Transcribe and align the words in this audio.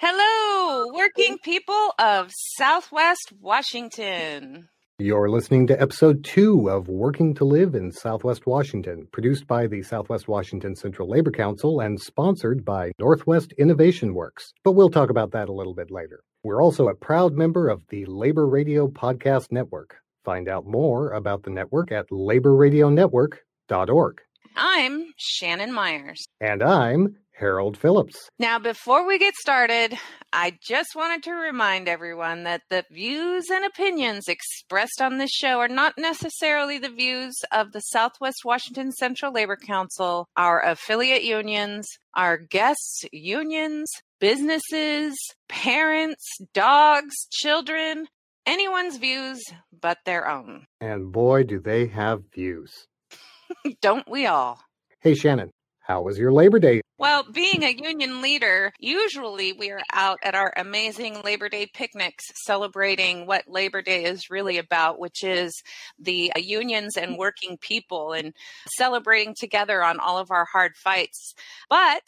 Hello, 0.00 0.90
working 0.92 1.38
people 1.38 1.92
of 2.00 2.32
Southwest 2.34 3.32
Washington. 3.40 4.68
You're 4.98 5.30
listening 5.30 5.68
to 5.68 5.80
episode 5.80 6.24
two 6.24 6.68
of 6.68 6.88
Working 6.88 7.32
to 7.34 7.44
Live 7.44 7.76
in 7.76 7.92
Southwest 7.92 8.44
Washington, 8.44 9.06
produced 9.12 9.46
by 9.46 9.68
the 9.68 9.84
Southwest 9.84 10.26
Washington 10.26 10.74
Central 10.74 11.08
Labor 11.08 11.30
Council 11.30 11.78
and 11.80 12.00
sponsored 12.00 12.64
by 12.64 12.90
Northwest 12.98 13.52
Innovation 13.56 14.14
Works. 14.14 14.52
But 14.64 14.72
we'll 14.72 14.90
talk 14.90 15.10
about 15.10 15.30
that 15.30 15.48
a 15.48 15.52
little 15.52 15.74
bit 15.74 15.92
later. 15.92 16.24
We're 16.42 16.60
also 16.60 16.88
a 16.88 16.96
proud 16.96 17.34
member 17.34 17.68
of 17.68 17.82
the 17.88 18.04
Labor 18.06 18.48
Radio 18.48 18.88
Podcast 18.88 19.52
Network. 19.52 19.94
Find 20.24 20.48
out 20.48 20.66
more 20.66 21.12
about 21.12 21.44
the 21.44 21.50
network 21.50 21.92
at 21.92 22.10
laborradionetwork.org. 22.10 24.20
I'm 24.56 25.06
Shannon 25.16 25.72
Myers. 25.72 26.26
And 26.40 26.64
I'm 26.64 27.14
Harold 27.34 27.76
Phillips. 27.76 28.28
Now, 28.38 28.58
before 28.58 29.06
we 29.06 29.18
get 29.18 29.34
started, 29.34 29.98
I 30.32 30.56
just 30.62 30.90
wanted 30.94 31.22
to 31.24 31.32
remind 31.32 31.88
everyone 31.88 32.44
that 32.44 32.62
the 32.70 32.84
views 32.90 33.44
and 33.50 33.64
opinions 33.64 34.28
expressed 34.28 35.00
on 35.00 35.18
this 35.18 35.30
show 35.30 35.58
are 35.58 35.68
not 35.68 35.94
necessarily 35.98 36.78
the 36.78 36.90
views 36.90 37.34
of 37.52 37.72
the 37.72 37.80
Southwest 37.80 38.38
Washington 38.44 38.92
Central 38.92 39.32
Labor 39.32 39.56
Council, 39.56 40.28
our 40.36 40.64
affiliate 40.64 41.24
unions, 41.24 41.86
our 42.14 42.38
guests' 42.38 43.04
unions, 43.12 43.90
businesses, 44.20 45.16
parents, 45.48 46.24
dogs, 46.52 47.14
children, 47.32 48.06
anyone's 48.46 48.96
views 48.96 49.42
but 49.80 49.98
their 50.06 50.28
own. 50.28 50.66
And 50.80 51.12
boy, 51.12 51.42
do 51.42 51.60
they 51.60 51.88
have 51.88 52.22
views. 52.32 52.86
Don't 53.82 54.08
we 54.08 54.26
all? 54.26 54.60
Hey, 55.00 55.14
Shannon, 55.14 55.50
how 55.84 56.00
was 56.00 56.18
your 56.18 56.32
Labor 56.32 56.58
Day? 56.58 56.80
Well, 56.96 57.24
being 57.30 57.62
a 57.62 57.76
union 57.76 58.22
leader, 58.22 58.72
usually 58.78 59.52
we 59.52 59.70
are 59.70 59.82
out 59.92 60.18
at 60.22 60.34
our 60.34 60.52
amazing 60.56 61.20
Labor 61.22 61.50
Day 61.50 61.66
picnics 61.66 62.24
celebrating 62.46 63.26
what 63.26 63.46
Labor 63.46 63.82
Day 63.82 64.04
is 64.04 64.30
really 64.30 64.56
about, 64.56 64.98
which 64.98 65.22
is 65.22 65.52
the 65.98 66.32
uh, 66.34 66.38
unions 66.38 66.96
and 66.96 67.18
working 67.18 67.58
people 67.58 68.12
and 68.12 68.32
celebrating 68.76 69.34
together 69.38 69.82
on 69.82 70.00
all 70.00 70.16
of 70.16 70.30
our 70.30 70.46
hard 70.46 70.74
fights. 70.76 71.34
But 71.68 72.04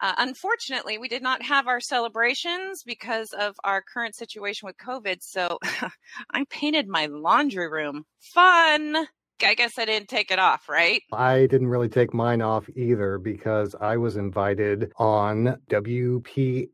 uh, 0.00 0.14
unfortunately, 0.18 0.98
we 0.98 1.08
did 1.08 1.22
not 1.22 1.42
have 1.42 1.66
our 1.66 1.80
celebrations 1.80 2.82
because 2.86 3.30
of 3.36 3.56
our 3.64 3.82
current 3.82 4.14
situation 4.14 4.66
with 4.66 4.76
COVID. 4.76 5.16
So 5.22 5.58
I 6.30 6.44
painted 6.48 6.86
my 6.86 7.06
laundry 7.06 7.68
room. 7.68 8.04
Fun. 8.20 9.08
I 9.42 9.54
guess 9.54 9.78
I 9.78 9.84
didn't 9.84 10.08
take 10.08 10.30
it 10.30 10.38
off, 10.38 10.68
right? 10.68 11.02
I 11.12 11.46
didn't 11.46 11.68
really 11.68 11.88
take 11.88 12.14
mine 12.14 12.40
off 12.40 12.68
either 12.74 13.18
because 13.18 13.74
I 13.80 13.96
was 13.98 14.16
invited 14.16 14.92
on 14.96 15.58
WPFW 15.70 16.68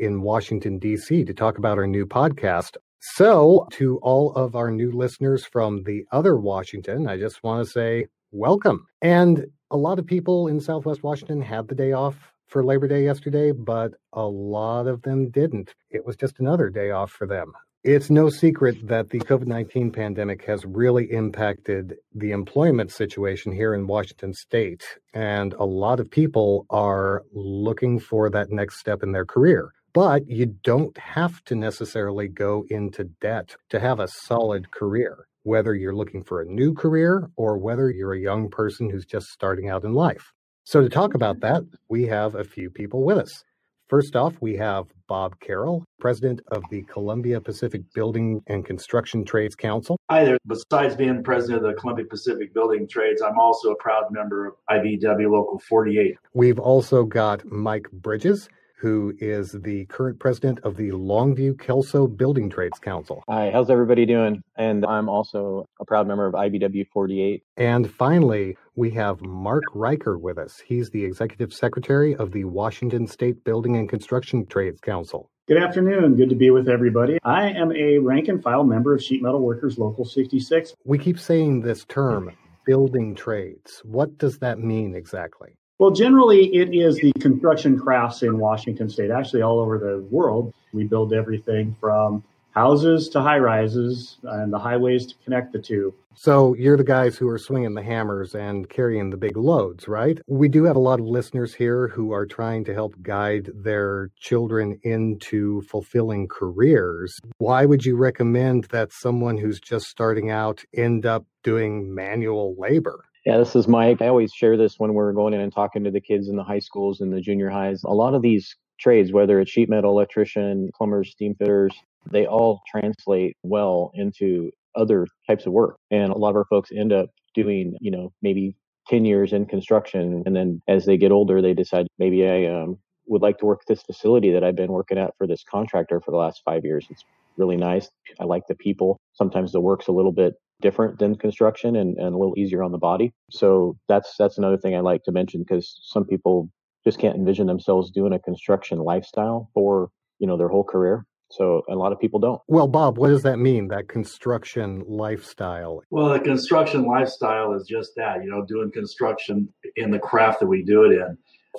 in 0.00 0.22
Washington, 0.22 0.78
D.C. 0.78 1.24
to 1.24 1.34
talk 1.34 1.58
about 1.58 1.78
our 1.78 1.86
new 1.86 2.06
podcast. 2.06 2.76
So, 3.00 3.66
to 3.72 3.98
all 3.98 4.34
of 4.34 4.56
our 4.56 4.70
new 4.70 4.90
listeners 4.92 5.44
from 5.44 5.82
the 5.84 6.04
other 6.12 6.36
Washington, 6.36 7.08
I 7.08 7.18
just 7.18 7.42
want 7.42 7.64
to 7.64 7.70
say 7.70 8.06
welcome. 8.30 8.86
And 9.02 9.46
a 9.70 9.76
lot 9.76 9.98
of 9.98 10.06
people 10.06 10.48
in 10.48 10.60
Southwest 10.60 11.02
Washington 11.02 11.40
had 11.40 11.68
the 11.68 11.74
day 11.74 11.92
off 11.92 12.16
for 12.46 12.64
Labor 12.64 12.88
Day 12.88 13.04
yesterday, 13.04 13.52
but 13.52 13.92
a 14.12 14.26
lot 14.26 14.86
of 14.86 15.02
them 15.02 15.30
didn't. 15.30 15.74
It 15.90 16.04
was 16.04 16.16
just 16.16 16.40
another 16.40 16.68
day 16.68 16.90
off 16.90 17.10
for 17.10 17.26
them. 17.26 17.52
It's 17.82 18.10
no 18.10 18.28
secret 18.28 18.86
that 18.88 19.08
the 19.08 19.20
COVID 19.20 19.46
19 19.46 19.90
pandemic 19.90 20.44
has 20.44 20.66
really 20.66 21.10
impacted 21.10 21.96
the 22.14 22.32
employment 22.32 22.92
situation 22.92 23.52
here 23.52 23.72
in 23.72 23.86
Washington 23.86 24.34
state. 24.34 24.84
And 25.14 25.54
a 25.54 25.64
lot 25.64 25.98
of 25.98 26.10
people 26.10 26.66
are 26.68 27.22
looking 27.32 27.98
for 27.98 28.28
that 28.28 28.50
next 28.50 28.80
step 28.80 29.02
in 29.02 29.12
their 29.12 29.24
career. 29.24 29.72
But 29.94 30.28
you 30.28 30.58
don't 30.62 30.96
have 30.98 31.42
to 31.44 31.54
necessarily 31.54 32.28
go 32.28 32.66
into 32.68 33.04
debt 33.22 33.56
to 33.70 33.80
have 33.80 33.98
a 33.98 34.08
solid 34.08 34.70
career, 34.72 35.26
whether 35.44 35.74
you're 35.74 35.96
looking 35.96 36.22
for 36.22 36.42
a 36.42 36.46
new 36.46 36.74
career 36.74 37.30
or 37.36 37.56
whether 37.56 37.90
you're 37.90 38.12
a 38.12 38.20
young 38.20 38.50
person 38.50 38.90
who's 38.90 39.06
just 39.06 39.28
starting 39.28 39.70
out 39.70 39.84
in 39.84 39.94
life. 39.94 40.34
So, 40.64 40.82
to 40.82 40.90
talk 40.90 41.14
about 41.14 41.40
that, 41.40 41.62
we 41.88 42.08
have 42.08 42.34
a 42.34 42.44
few 42.44 42.68
people 42.68 43.04
with 43.04 43.16
us. 43.16 43.42
First 43.90 44.14
off, 44.14 44.36
we 44.40 44.56
have 44.56 44.86
Bob 45.08 45.34
Carroll, 45.40 45.84
president 45.98 46.40
of 46.52 46.62
the 46.70 46.82
Columbia 46.82 47.40
Pacific 47.40 47.82
Building 47.92 48.40
and 48.46 48.64
Construction 48.64 49.24
Trades 49.24 49.56
Council. 49.56 49.96
Hi 50.08 50.24
there. 50.24 50.38
Besides 50.46 50.94
being 50.94 51.24
president 51.24 51.66
of 51.66 51.74
the 51.74 51.80
Columbia 51.80 52.04
Pacific 52.04 52.54
Building 52.54 52.86
Trades, 52.86 53.20
I'm 53.20 53.36
also 53.36 53.72
a 53.72 53.76
proud 53.78 54.04
member 54.12 54.46
of 54.46 54.54
IBEW 54.70 55.32
Local 55.32 55.58
48. 55.68 56.14
We've 56.34 56.60
also 56.60 57.02
got 57.02 57.44
Mike 57.44 57.90
Bridges, 57.90 58.48
who 58.80 59.12
is 59.18 59.52
the 59.52 59.84
current 59.86 60.18
president 60.18 60.58
of 60.60 60.76
the 60.76 60.90
Longview 60.90 61.60
Kelso 61.60 62.06
Building 62.06 62.48
Trades 62.48 62.78
Council. 62.78 63.22
Hi, 63.28 63.50
how's 63.50 63.68
everybody 63.68 64.06
doing? 64.06 64.42
And 64.56 64.86
I'm 64.86 65.08
also 65.08 65.66
a 65.80 65.84
proud 65.84 66.08
member 66.08 66.26
of 66.26 66.32
IBEW 66.32 66.86
48. 66.88 67.42
And 67.58 67.90
finally, 67.90 68.56
we 68.76 68.90
have 68.92 69.20
Mark 69.20 69.64
Riker 69.74 70.16
with 70.16 70.38
us. 70.38 70.62
He's 70.64 70.88
the 70.88 71.04
executive 71.04 71.52
secretary 71.52 72.16
of 72.16 72.32
the 72.32 72.44
Washington 72.44 73.06
State 73.06 73.44
Building 73.44 73.76
and 73.76 73.86
Construction 73.86 74.46
Trades 74.46 74.80
Council. 74.80 75.30
Good 75.46 75.62
afternoon. 75.62 76.16
Good 76.16 76.30
to 76.30 76.34
be 76.36 76.50
with 76.50 76.68
everybody. 76.68 77.18
I 77.22 77.50
am 77.50 77.72
a 77.72 77.98
rank 77.98 78.28
and 78.28 78.42
file 78.42 78.64
member 78.64 78.94
of 78.94 79.02
Sheet 79.02 79.22
Metal 79.22 79.40
Workers 79.40 79.76
Local 79.76 80.06
66. 80.06 80.74
We 80.84 80.96
keep 80.96 81.18
saying 81.18 81.60
this 81.60 81.84
term, 81.84 82.30
building 82.64 83.14
trades. 83.14 83.82
What 83.84 84.16
does 84.16 84.38
that 84.38 84.58
mean 84.58 84.94
exactly? 84.94 85.56
Well, 85.80 85.92
generally, 85.92 86.54
it 86.54 86.74
is 86.74 86.96
the 86.96 87.10
construction 87.20 87.80
crafts 87.80 88.22
in 88.22 88.36
Washington 88.36 88.90
state, 88.90 89.10
actually, 89.10 89.40
all 89.40 89.58
over 89.58 89.78
the 89.78 90.06
world. 90.10 90.52
We 90.74 90.84
build 90.84 91.14
everything 91.14 91.74
from 91.80 92.22
houses 92.50 93.08
to 93.08 93.22
high 93.22 93.38
rises 93.38 94.18
and 94.22 94.52
the 94.52 94.58
highways 94.58 95.06
to 95.06 95.14
connect 95.24 95.54
the 95.54 95.58
two. 95.58 95.94
So 96.14 96.54
you're 96.54 96.76
the 96.76 96.84
guys 96.84 97.16
who 97.16 97.26
are 97.30 97.38
swinging 97.38 97.72
the 97.72 97.82
hammers 97.82 98.34
and 98.34 98.68
carrying 98.68 99.08
the 99.08 99.16
big 99.16 99.38
loads, 99.38 99.88
right? 99.88 100.20
We 100.26 100.48
do 100.48 100.64
have 100.64 100.76
a 100.76 100.80
lot 100.80 101.00
of 101.00 101.06
listeners 101.06 101.54
here 101.54 101.88
who 101.88 102.12
are 102.12 102.26
trying 102.26 102.64
to 102.64 102.74
help 102.74 103.00
guide 103.00 103.48
their 103.54 104.10
children 104.18 104.78
into 104.82 105.62
fulfilling 105.62 106.28
careers. 106.28 107.18
Why 107.38 107.64
would 107.64 107.86
you 107.86 107.96
recommend 107.96 108.64
that 108.64 108.92
someone 108.92 109.38
who's 109.38 109.60
just 109.60 109.86
starting 109.86 110.30
out 110.30 110.62
end 110.76 111.06
up 111.06 111.24
doing 111.42 111.94
manual 111.94 112.54
labor? 112.58 113.06
Yeah, 113.26 113.36
this 113.36 113.54
is 113.54 113.68
Mike. 113.68 114.00
I 114.00 114.08
always 114.08 114.32
share 114.32 114.56
this 114.56 114.78
when 114.78 114.94
we're 114.94 115.12
going 115.12 115.34
in 115.34 115.40
and 115.40 115.52
talking 115.52 115.84
to 115.84 115.90
the 115.90 116.00
kids 116.00 116.28
in 116.28 116.36
the 116.36 116.44
high 116.44 116.58
schools 116.58 117.00
and 117.00 117.12
the 117.12 117.20
junior 117.20 117.50
highs. 117.50 117.84
A 117.84 117.90
lot 117.90 118.14
of 118.14 118.22
these 118.22 118.56
trades, 118.78 119.12
whether 119.12 119.40
it's 119.40 119.50
sheet 119.50 119.68
metal 119.68 119.90
electrician, 119.90 120.70
plumbers, 120.74 121.10
steam 121.10 121.34
fitters, 121.34 121.72
they 122.10 122.26
all 122.26 122.62
translate 122.66 123.36
well 123.42 123.90
into 123.94 124.50
other 124.74 125.06
types 125.26 125.44
of 125.44 125.52
work. 125.52 125.76
And 125.90 126.10
a 126.12 126.16
lot 126.16 126.30
of 126.30 126.36
our 126.36 126.46
folks 126.46 126.70
end 126.74 126.92
up 126.92 127.10
doing, 127.34 127.76
you 127.80 127.90
know, 127.90 128.10
maybe 128.22 128.56
10 128.88 129.04
years 129.04 129.34
in 129.34 129.44
construction. 129.44 130.22
And 130.24 130.34
then 130.34 130.62
as 130.66 130.86
they 130.86 130.96
get 130.96 131.12
older, 131.12 131.42
they 131.42 131.52
decide 131.52 131.88
maybe 131.98 132.26
I 132.26 132.46
um, 132.46 132.78
would 133.06 133.20
like 133.20 133.38
to 133.38 133.46
work 133.46 133.60
this 133.68 133.82
facility 133.82 134.32
that 134.32 134.44
I've 134.44 134.56
been 134.56 134.72
working 134.72 134.96
at 134.96 135.14
for 135.18 135.26
this 135.26 135.44
contractor 135.44 136.00
for 136.00 136.10
the 136.10 136.16
last 136.16 136.40
five 136.42 136.64
years. 136.64 136.86
It's 136.88 137.04
really 137.36 137.58
nice. 137.58 137.90
I 138.18 138.24
like 138.24 138.44
the 138.48 138.54
people. 138.54 138.98
Sometimes 139.12 139.52
the 139.52 139.60
work's 139.60 139.88
a 139.88 139.92
little 139.92 140.12
bit 140.12 140.34
different 140.60 140.98
than 140.98 141.16
construction 141.16 141.76
and, 141.76 141.96
and 141.98 142.14
a 142.14 142.18
little 142.18 142.38
easier 142.38 142.62
on 142.62 142.72
the 142.72 142.78
body. 142.78 143.12
So 143.30 143.76
that's 143.88 144.14
that's 144.18 144.38
another 144.38 144.58
thing 144.58 144.74
I 144.74 144.80
like 144.80 145.04
to 145.04 145.12
mention 145.12 145.42
because 145.42 145.80
some 145.82 146.04
people 146.04 146.50
just 146.84 146.98
can't 146.98 147.16
envision 147.16 147.46
themselves 147.46 147.90
doing 147.90 148.12
a 148.12 148.18
construction 148.18 148.78
lifestyle 148.78 149.50
for 149.54 149.90
you 150.18 150.26
know 150.26 150.36
their 150.36 150.48
whole 150.48 150.64
career. 150.64 151.04
So 151.30 151.62
a 151.68 151.74
lot 151.74 151.92
of 151.92 152.00
people 152.00 152.18
don't. 152.18 152.40
Well, 152.48 152.66
Bob, 152.66 152.98
what 152.98 153.08
does 153.08 153.22
that 153.22 153.38
mean? 153.38 153.68
That 153.68 153.88
construction 153.88 154.82
lifestyle? 154.88 155.80
Well, 155.90 156.08
the 156.08 156.18
construction 156.18 156.84
lifestyle 156.86 157.54
is 157.54 157.68
just 157.68 157.92
that, 157.96 158.24
you 158.24 158.30
know, 158.30 158.44
doing 158.44 158.72
construction 158.72 159.48
in 159.76 159.92
the 159.92 159.98
craft 160.00 160.40
that 160.40 160.48
we 160.48 160.64
do 160.64 160.82
it 160.84 160.92
in. 160.92 161.16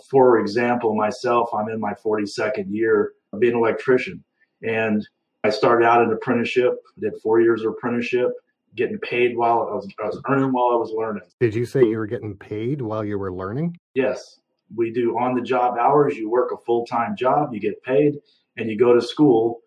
For 0.09 0.39
example, 0.39 0.93
myself, 0.93 1.49
I'm 1.53 1.69
in 1.69 1.79
my 1.79 1.93
42nd 1.93 2.65
year 2.69 3.13
of 3.31 3.39
being 3.39 3.53
an 3.53 3.59
electrician. 3.59 4.23
And 4.61 5.07
I 5.43 5.49
started 5.49 5.85
out 5.85 6.01
an 6.01 6.11
apprenticeship, 6.11 6.73
did 6.99 7.13
four 7.23 7.39
years 7.39 7.63
of 7.63 7.71
apprenticeship, 7.71 8.29
getting 8.75 8.97
paid 8.99 9.35
while 9.35 9.67
I 9.71 9.75
was, 9.75 9.87
I 10.01 10.07
was 10.07 10.21
earning 10.29 10.51
while 10.51 10.69
I 10.71 10.75
was 10.75 10.91
learning. 10.95 11.23
Did 11.39 11.55
you 11.55 11.65
say 11.65 11.81
you 11.81 11.97
were 11.97 12.07
getting 12.07 12.35
paid 12.35 12.81
while 12.81 13.03
you 13.03 13.17
were 13.17 13.31
learning? 13.31 13.77
Yes. 13.93 14.39
We 14.75 14.91
do 14.91 15.17
on 15.17 15.35
the 15.35 15.41
job 15.41 15.77
hours. 15.77 16.15
You 16.15 16.29
work 16.29 16.51
a 16.51 16.57
full 16.57 16.85
time 16.85 17.15
job, 17.15 17.53
you 17.53 17.59
get 17.59 17.83
paid, 17.83 18.19
and 18.57 18.69
you 18.69 18.77
go 18.77 18.93
to 18.93 19.01
school 19.01 19.61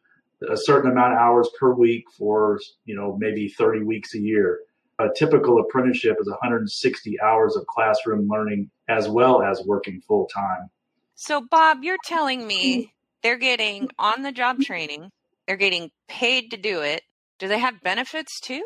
a 0.51 0.57
certain 0.57 0.91
amount 0.91 1.13
of 1.13 1.19
hours 1.19 1.49
per 1.59 1.73
week 1.73 2.05
for, 2.17 2.61
you 2.85 2.95
know, 2.95 3.17
maybe 3.19 3.49
30 3.49 3.85
weeks 3.85 4.15
a 4.15 4.19
year. 4.19 4.61
A 4.99 5.09
typical 5.17 5.59
apprenticeship 5.59 6.17
is 6.21 6.29
160 6.29 7.21
hours 7.21 7.57
of 7.57 7.67
classroom 7.67 8.29
learning 8.29 8.71
as 8.89 9.09
well 9.09 9.43
as 9.43 9.63
working 9.65 10.01
full 10.01 10.27
time. 10.27 10.71
So, 11.17 11.43
Bob, 11.51 11.83
you're 11.83 11.99
telling 12.05 12.47
me 12.47 12.93
they're 13.23 13.39
getting 13.39 13.89
on 13.99 14.23
the 14.23 14.33
job 14.33 14.61
training, 14.61 15.11
they're 15.47 15.57
getting 15.57 15.91
paid 16.09 16.51
to 16.51 16.57
do 16.57 16.81
it. 16.81 17.03
Do 17.39 17.49
they 17.49 17.59
have 17.59 17.81
benefits 17.83 18.41
too? 18.41 18.63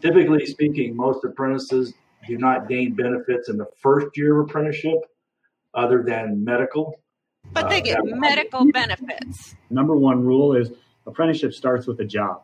Typically 0.00 0.46
speaking, 0.46 0.96
most 0.96 1.24
apprentices 1.24 1.94
do 2.26 2.38
not 2.38 2.68
gain 2.68 2.94
benefits 2.94 3.48
in 3.48 3.56
the 3.56 3.66
first 3.78 4.16
year 4.16 4.40
of 4.40 4.48
apprenticeship 4.48 4.98
other 5.74 6.02
than 6.02 6.44
medical. 6.44 6.98
But 7.52 7.68
they 7.68 7.80
uh, 7.80 7.84
get 7.84 8.04
medical 8.04 8.70
benefits. 8.72 9.54
Number 9.70 9.96
one 9.96 10.24
rule 10.24 10.54
is 10.54 10.70
apprenticeship 11.06 11.52
starts 11.52 11.86
with 11.86 12.00
a 12.00 12.04
job. 12.04 12.42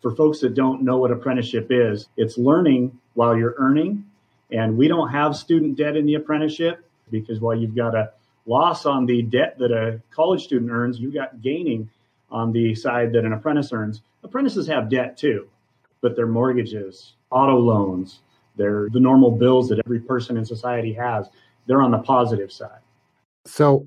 For 0.00 0.14
folks 0.14 0.40
that 0.40 0.54
don't 0.54 0.82
know 0.82 0.96
what 0.96 1.10
apprenticeship 1.10 1.66
is, 1.70 2.08
it's 2.16 2.38
learning 2.38 2.98
while 3.14 3.36
you're 3.36 3.54
earning. 3.58 4.06
And 4.50 4.76
we 4.76 4.88
don't 4.88 5.10
have 5.10 5.36
student 5.36 5.76
debt 5.76 5.96
in 5.96 6.06
the 6.06 6.14
apprenticeship 6.14 6.84
because 7.10 7.40
while 7.40 7.56
you've 7.56 7.76
got 7.76 7.94
a 7.94 8.12
loss 8.46 8.86
on 8.86 9.06
the 9.06 9.22
debt 9.22 9.58
that 9.58 9.70
a 9.70 10.00
college 10.10 10.42
student 10.42 10.70
earns, 10.70 10.98
you've 10.98 11.14
got 11.14 11.42
gaining 11.42 11.90
on 12.30 12.52
the 12.52 12.74
side 12.74 13.12
that 13.12 13.24
an 13.24 13.32
apprentice 13.32 13.72
earns. 13.72 14.02
Apprentices 14.24 14.66
have 14.66 14.88
debt 14.88 15.16
too, 15.16 15.48
but 16.02 16.16
their 16.16 16.26
mortgages, 16.26 17.14
auto 17.30 17.56
loans, 17.56 18.20
they're 18.56 18.88
the 18.92 19.00
normal 19.00 19.30
bills 19.30 19.68
that 19.68 19.80
every 19.84 20.00
person 20.00 20.36
in 20.36 20.44
society 20.44 20.92
has. 20.92 21.28
They're 21.66 21.82
on 21.82 21.90
the 21.90 21.98
positive 21.98 22.50
side. 22.52 22.80
So 23.46 23.86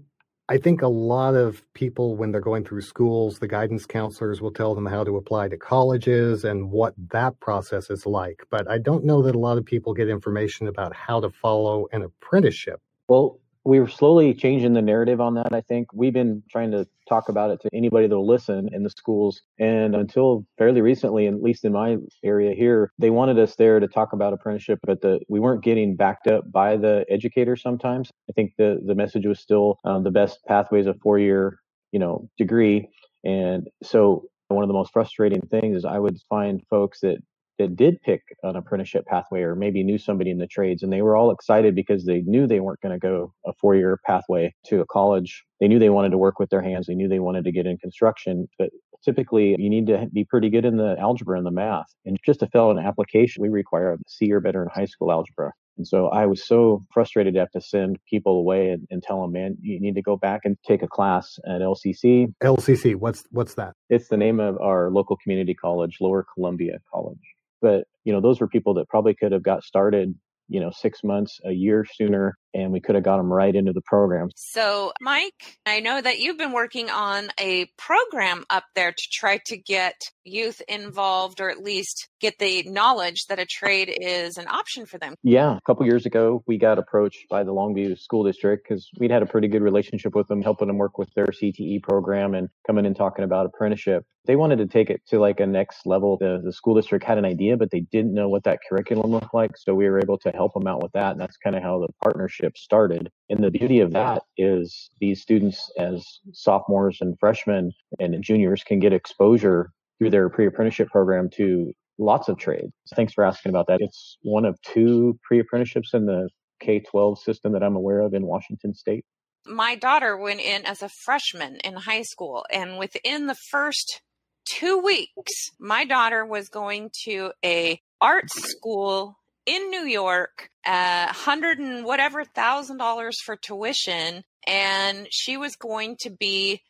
I 0.49 0.57
think 0.57 0.81
a 0.81 0.87
lot 0.87 1.35
of 1.35 1.61
people, 1.73 2.15
when 2.15 2.31
they're 2.31 2.41
going 2.41 2.65
through 2.65 2.81
schools, 2.81 3.39
the 3.39 3.47
guidance 3.47 3.85
counselors 3.85 4.41
will 4.41 4.51
tell 4.51 4.75
them 4.75 4.85
how 4.85 5.03
to 5.03 5.17
apply 5.17 5.47
to 5.49 5.57
colleges 5.57 6.43
and 6.43 6.69
what 6.69 6.93
that 7.11 7.39
process 7.39 7.89
is 7.89 8.05
like. 8.05 8.43
But 8.49 8.69
I 8.69 8.77
don't 8.77 9.05
know 9.05 9.21
that 9.23 9.35
a 9.35 9.39
lot 9.39 9.57
of 9.57 9.65
people 9.65 9.93
get 9.93 10.09
information 10.09 10.67
about 10.67 10.95
how 10.95 11.21
to 11.21 11.29
follow 11.29 11.87
an 11.91 12.03
apprenticeship. 12.03 12.81
Well, 13.07 13.39
we're 13.65 13.87
slowly 13.87 14.33
changing 14.33 14.73
the 14.73 14.81
narrative 14.81 15.21
on 15.21 15.35
that. 15.35 15.53
I 15.53 15.61
think 15.61 15.87
we've 15.93 16.13
been 16.13 16.43
trying 16.49 16.71
to 16.71 16.85
talk 17.07 17.29
about 17.29 17.51
it 17.51 17.61
to 17.61 17.69
anybody 17.73 18.07
that'll 18.07 18.27
listen 18.27 18.69
in 18.73 18.83
the 18.83 18.89
schools. 18.89 19.41
And 19.59 19.95
until 19.95 20.45
fairly 20.57 20.81
recently, 20.81 21.27
at 21.27 21.41
least 21.41 21.63
in 21.63 21.71
my 21.71 21.97
area 22.23 22.53
here, 22.53 22.91
they 22.99 23.09
wanted 23.09 23.39
us 23.39 23.55
there 23.55 23.79
to 23.79 23.87
talk 23.87 24.13
about 24.13 24.33
apprenticeship, 24.33 24.79
but 24.83 25.01
the, 25.01 25.19
we 25.29 25.39
weren't 25.39 25.63
getting 25.63 25.95
backed 25.95 26.27
up 26.27 26.51
by 26.51 26.75
the 26.75 27.05
educators 27.09 27.61
sometimes. 27.61 28.09
I 28.29 28.33
think 28.33 28.53
the, 28.57 28.81
the 28.85 28.95
message 28.95 29.25
was 29.25 29.39
still 29.39 29.79
um, 29.85 30.03
the 30.03 30.11
best 30.11 30.39
pathway 30.45 30.81
is 30.81 30.87
a 30.87 30.93
four 30.95 31.19
year, 31.19 31.59
you 31.91 31.99
know, 31.99 32.29
degree. 32.37 32.89
And 33.23 33.69
so 33.81 34.25
one 34.49 34.63
of 34.63 34.67
the 34.67 34.73
most 34.73 34.91
frustrating 34.91 35.41
things 35.41 35.77
is 35.77 35.85
I 35.85 35.99
would 35.99 36.17
find 36.29 36.61
folks 36.69 36.99
that 37.01 37.17
that 37.59 37.75
did 37.75 38.01
pick 38.01 38.21
an 38.43 38.55
apprenticeship 38.55 39.05
pathway 39.05 39.41
or 39.41 39.55
maybe 39.55 39.83
knew 39.83 39.97
somebody 39.97 40.31
in 40.31 40.37
the 40.37 40.47
trades 40.47 40.83
and 40.83 40.91
they 40.91 41.01
were 41.01 41.15
all 41.15 41.31
excited 41.31 41.75
because 41.75 42.05
they 42.05 42.21
knew 42.21 42.47
they 42.47 42.59
weren't 42.59 42.81
going 42.81 42.93
to 42.93 42.99
go 42.99 43.33
a 43.45 43.53
four 43.59 43.75
year 43.75 43.99
pathway 44.05 44.53
to 44.65 44.81
a 44.81 44.85
college 44.85 45.43
they 45.59 45.67
knew 45.67 45.79
they 45.79 45.89
wanted 45.89 46.09
to 46.09 46.17
work 46.17 46.39
with 46.39 46.49
their 46.49 46.61
hands 46.61 46.87
they 46.87 46.95
knew 46.95 47.07
they 47.07 47.19
wanted 47.19 47.43
to 47.43 47.51
get 47.51 47.67
in 47.67 47.77
construction 47.77 48.47
but 48.57 48.69
typically 49.03 49.55
you 49.59 49.69
need 49.69 49.87
to 49.87 50.07
be 50.13 50.23
pretty 50.23 50.49
good 50.49 50.65
in 50.65 50.77
the 50.77 50.95
algebra 50.99 51.37
and 51.37 51.45
the 51.45 51.51
math 51.51 51.93
and 52.05 52.17
just 52.25 52.39
to 52.39 52.47
fill 52.47 52.71
an 52.71 52.79
application 52.79 53.41
we 53.41 53.49
require 53.49 53.93
a 53.93 53.97
c 54.07 54.31
or 54.31 54.39
better 54.39 54.63
in 54.63 54.69
high 54.69 54.85
school 54.85 55.11
algebra 55.11 55.51
and 55.77 55.87
so 55.87 56.07
I 56.07 56.25
was 56.25 56.45
so 56.45 56.85
frustrated 56.93 57.33
to 57.33 57.39
have 57.39 57.51
to 57.51 57.61
send 57.61 57.97
people 58.07 58.37
away 58.37 58.69
and, 58.69 58.87
and, 58.91 59.01
tell 59.01 59.21
them, 59.21 59.31
man, 59.31 59.57
you 59.59 59.79
need 59.79 59.95
to 59.95 60.01
go 60.01 60.15
back 60.15 60.41
and 60.43 60.55
take 60.65 60.83
a 60.83 60.87
class 60.87 61.39
at 61.47 61.61
LCC. 61.61 62.31
LCC, 62.43 62.95
what's 62.95 63.23
what's 63.31 63.55
that? 63.55 63.73
It's 63.89 64.07
the 64.07 64.17
name 64.17 64.39
of 64.39 64.59
our 64.61 64.91
local 64.91 65.17
community 65.17 65.55
college, 65.55 65.97
Lower 65.99 66.25
Columbia 66.35 66.79
College. 66.91 67.17
But, 67.63 67.85
you 68.05 68.13
know, 68.13 68.21
those 68.21 68.41
were 68.41 68.49
people 68.49 68.75
that 68.75 68.89
probably 68.89 69.15
could 69.15 69.33
have 69.33 69.43
got 69.43 69.63
started, 69.63 70.15
you 70.49 70.61
know, 70.61 70.71
six 70.71 71.03
months, 71.03 71.39
a 71.45 71.53
year 71.53 71.87
sooner, 71.91 72.37
and 72.53 72.71
we 72.71 72.79
could 72.79 72.95
have 72.95 73.03
got 73.03 73.17
them 73.17 73.31
right 73.31 73.55
into 73.55 73.73
the 73.73 73.81
program. 73.81 74.29
So, 74.35 74.93
Mike, 75.01 75.57
I 75.65 75.79
know 75.79 76.01
that 76.01 76.19
you've 76.19 76.37
been 76.37 76.51
working 76.51 76.89
on 76.89 77.29
a 77.39 77.67
program 77.77 78.45
up 78.49 78.63
there 78.75 78.91
to 78.91 79.03
try 79.11 79.39
to 79.47 79.57
get 79.57 79.95
youth 80.25 80.61
involved 80.67 81.41
or 81.41 81.49
at 81.49 81.63
least 81.63 82.09
get 82.19 82.37
the 82.39 82.63
knowledge 82.63 83.25
that 83.27 83.39
a 83.39 83.45
trade 83.45 83.93
is 84.01 84.37
an 84.37 84.47
option 84.47 84.85
for 84.85 84.97
them. 84.97 85.15
Yeah, 85.23 85.55
a 85.55 85.61
couple 85.65 85.85
years 85.85 86.05
ago, 86.05 86.43
we 86.47 86.57
got 86.57 86.79
approached 86.79 87.25
by 87.29 87.43
the 87.43 87.53
Longview 87.53 87.99
School 87.99 88.23
District 88.23 88.65
because 88.67 88.89
we'd 88.99 89.11
had 89.11 89.23
a 89.23 89.25
pretty 89.25 89.47
good 89.47 89.61
relationship 89.61 90.15
with 90.15 90.27
them, 90.27 90.41
helping 90.41 90.67
them 90.67 90.77
work 90.77 90.97
with 90.97 91.09
their 91.15 91.27
CTE 91.27 91.83
program 91.83 92.33
and 92.33 92.49
coming 92.65 92.85
and 92.85 92.95
talking 92.95 93.25
about 93.25 93.45
apprenticeship. 93.45 94.05
They 94.25 94.37
wanted 94.37 94.59
to 94.59 94.67
take 94.67 94.89
it 94.89 95.01
to 95.07 95.19
like 95.19 95.41
a 95.41 95.45
next 95.45 95.85
level. 95.85 96.17
The, 96.17 96.41
the 96.43 96.53
school 96.53 96.75
district 96.75 97.03
had 97.03 97.17
an 97.17 97.25
idea, 97.25 97.57
but 97.57 97.71
they 97.71 97.81
didn't 97.81 98.13
know 98.13 98.29
what 98.29 98.45
that 98.45 98.59
curriculum 98.69 99.11
looked 99.11 99.33
like. 99.33 99.57
So 99.57 99.73
we 99.73 99.89
were 99.89 99.99
able 99.99 100.17
to 100.19 100.29
help 100.29 100.53
them 100.53 100.67
out 100.67 100.81
with 100.81 100.93
that. 100.93 101.11
And 101.11 101.19
that's 101.19 101.37
kind 101.37 101.57
of 101.57 101.63
how 101.63 101.79
the 101.79 101.89
partnership 102.01 102.42
started. 102.55 103.09
And 103.29 103.43
the 103.43 103.51
beauty 103.51 103.79
of 103.79 103.91
that 103.91 104.23
is 104.37 104.89
these 104.99 105.21
students, 105.21 105.71
as 105.77 106.05
sophomores 106.33 106.99
and 107.01 107.17
freshmen 107.19 107.71
and 107.99 108.23
juniors, 108.23 108.63
can 108.63 108.79
get 108.79 108.93
exposure 108.93 109.71
through 109.97 110.09
their 110.09 110.29
pre 110.29 110.47
apprenticeship 110.47 110.89
program 110.89 111.29
to 111.31 111.71
lots 111.97 112.27
of 112.27 112.37
trades. 112.37 112.73
Thanks 112.95 113.13
for 113.13 113.23
asking 113.23 113.51
about 113.51 113.67
that. 113.67 113.81
It's 113.81 114.17
one 114.21 114.45
of 114.45 114.61
two 114.61 115.17
pre 115.23 115.39
apprenticeships 115.39 115.93
in 115.93 116.05
the 116.05 116.29
K 116.59 116.79
12 116.79 117.19
system 117.19 117.53
that 117.53 117.63
I'm 117.63 117.75
aware 117.75 118.01
of 118.01 118.13
in 118.13 118.25
Washington 118.25 118.73
state. 118.73 119.05
My 119.45 119.75
daughter 119.75 120.17
went 120.17 120.39
in 120.39 120.65
as 120.65 120.81
a 120.81 120.89
freshman 120.89 121.57
in 121.57 121.73
high 121.73 122.03
school, 122.03 122.45
and 122.51 122.77
within 122.77 123.27
the 123.27 123.35
first 123.35 124.01
two 124.45 124.79
weeks, 124.79 125.49
my 125.59 125.85
daughter 125.85 126.25
was 126.25 126.49
going 126.49 126.91
to 127.05 127.31
a 127.43 127.79
art 127.99 128.29
school 128.29 129.17
in 129.45 129.69
New 129.69 129.85
York, 129.85 130.49
a 130.65 131.11
hundred 131.11 131.59
and 131.59 131.85
whatever 131.85 132.23
thousand 132.23 132.77
dollars 132.77 133.17
for 133.25 133.35
tuition, 133.35 134.23
and 134.47 135.07
she 135.11 135.37
was 135.37 135.55
going 135.55 135.97
to 136.01 136.09
be 136.09 136.61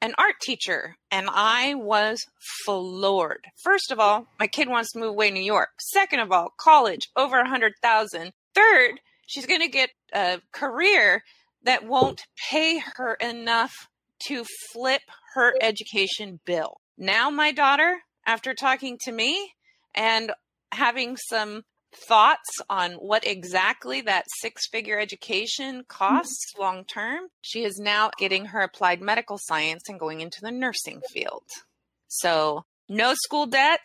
an 0.00 0.14
art 0.18 0.36
teacher. 0.42 0.96
And 1.10 1.28
I 1.30 1.74
was 1.74 2.26
floored. 2.64 3.46
First 3.62 3.90
of 3.90 3.98
all, 3.98 4.26
my 4.38 4.46
kid 4.46 4.68
wants 4.68 4.92
to 4.92 4.98
move 4.98 5.10
away 5.10 5.28
to 5.28 5.34
New 5.34 5.40
York. 5.40 5.70
Second 5.80 6.20
of 6.20 6.32
all, 6.32 6.52
college 6.58 7.08
over 7.16 7.38
a 7.38 7.48
hundred 7.48 7.72
thousand. 7.82 8.32
Third, 8.54 9.00
she's 9.26 9.46
going 9.46 9.60
to 9.62 9.68
get 9.68 9.90
a 10.12 10.40
career 10.52 11.22
that 11.64 11.86
won't 11.86 12.22
pay 12.50 12.78
her 12.96 13.14
enough 13.14 13.72
to 14.26 14.44
flip 14.72 15.02
her 15.34 15.54
education 15.60 16.40
bill. 16.44 16.76
Now, 16.96 17.30
my 17.30 17.52
daughter, 17.52 17.96
after 18.26 18.54
talking 18.54 18.98
to 19.04 19.12
me 19.12 19.52
and 19.94 20.32
having 20.72 21.16
some 21.16 21.62
thoughts 21.96 22.48
on 22.68 22.92
what 22.94 23.26
exactly 23.26 24.00
that 24.02 24.26
six 24.40 24.68
figure 24.68 24.98
education 24.98 25.84
costs 25.88 26.52
mm-hmm. 26.52 26.62
long 26.62 26.84
term, 26.84 27.28
she 27.40 27.64
is 27.64 27.78
now 27.78 28.10
getting 28.18 28.46
her 28.46 28.60
applied 28.60 29.00
medical 29.00 29.38
science 29.40 29.82
and 29.88 30.00
going 30.00 30.20
into 30.20 30.40
the 30.40 30.52
nursing 30.52 31.00
field. 31.12 31.44
So, 32.08 32.64
no 32.88 33.14
school 33.14 33.46
debt, 33.46 33.84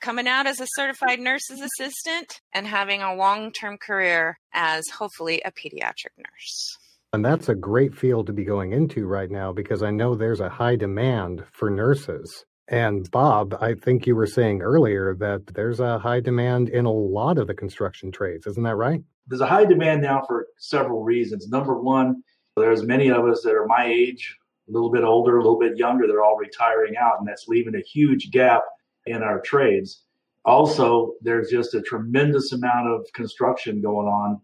coming 0.00 0.26
out 0.26 0.46
as 0.46 0.60
a 0.60 0.66
certified 0.74 1.20
nurse's 1.20 1.60
assistant, 1.60 2.40
and 2.52 2.66
having 2.66 3.02
a 3.02 3.14
long 3.14 3.52
term 3.52 3.78
career 3.78 4.38
as 4.52 4.82
hopefully 4.98 5.42
a 5.44 5.52
pediatric 5.52 6.16
nurse. 6.18 6.76
And 7.14 7.24
that's 7.24 7.50
a 7.50 7.54
great 7.54 7.94
field 7.94 8.26
to 8.28 8.32
be 8.32 8.44
going 8.44 8.72
into 8.72 9.06
right 9.06 9.30
now 9.30 9.52
because 9.52 9.82
I 9.82 9.90
know 9.90 10.14
there's 10.14 10.40
a 10.40 10.48
high 10.48 10.76
demand 10.76 11.44
for 11.52 11.68
nurses. 11.68 12.46
And 12.72 13.08
Bob, 13.10 13.54
I 13.60 13.74
think 13.74 14.06
you 14.06 14.16
were 14.16 14.26
saying 14.26 14.62
earlier 14.62 15.14
that 15.16 15.48
there's 15.48 15.78
a 15.78 15.98
high 15.98 16.20
demand 16.20 16.70
in 16.70 16.86
a 16.86 16.92
lot 16.92 17.36
of 17.36 17.46
the 17.46 17.52
construction 17.54 18.10
trades. 18.10 18.46
Isn't 18.46 18.62
that 18.62 18.76
right? 18.76 19.02
There's 19.26 19.42
a 19.42 19.46
high 19.46 19.66
demand 19.66 20.00
now 20.00 20.24
for 20.26 20.46
several 20.56 21.04
reasons. 21.04 21.48
Number 21.48 21.78
one, 21.78 22.22
there's 22.56 22.82
many 22.82 23.10
of 23.10 23.26
us 23.26 23.42
that 23.42 23.54
are 23.54 23.66
my 23.66 23.84
age, 23.84 24.38
a 24.70 24.72
little 24.72 24.90
bit 24.90 25.04
older, 25.04 25.36
a 25.36 25.42
little 25.42 25.58
bit 25.58 25.76
younger, 25.76 26.06
they're 26.06 26.24
all 26.24 26.38
retiring 26.38 26.96
out, 26.96 27.18
and 27.18 27.28
that's 27.28 27.46
leaving 27.46 27.74
a 27.74 27.80
huge 27.80 28.30
gap 28.30 28.62
in 29.04 29.22
our 29.22 29.40
trades. 29.40 30.04
Also, 30.46 31.12
there's 31.20 31.50
just 31.50 31.74
a 31.74 31.82
tremendous 31.82 32.52
amount 32.52 32.88
of 32.88 33.06
construction 33.12 33.82
going 33.82 34.08
on. 34.08 34.40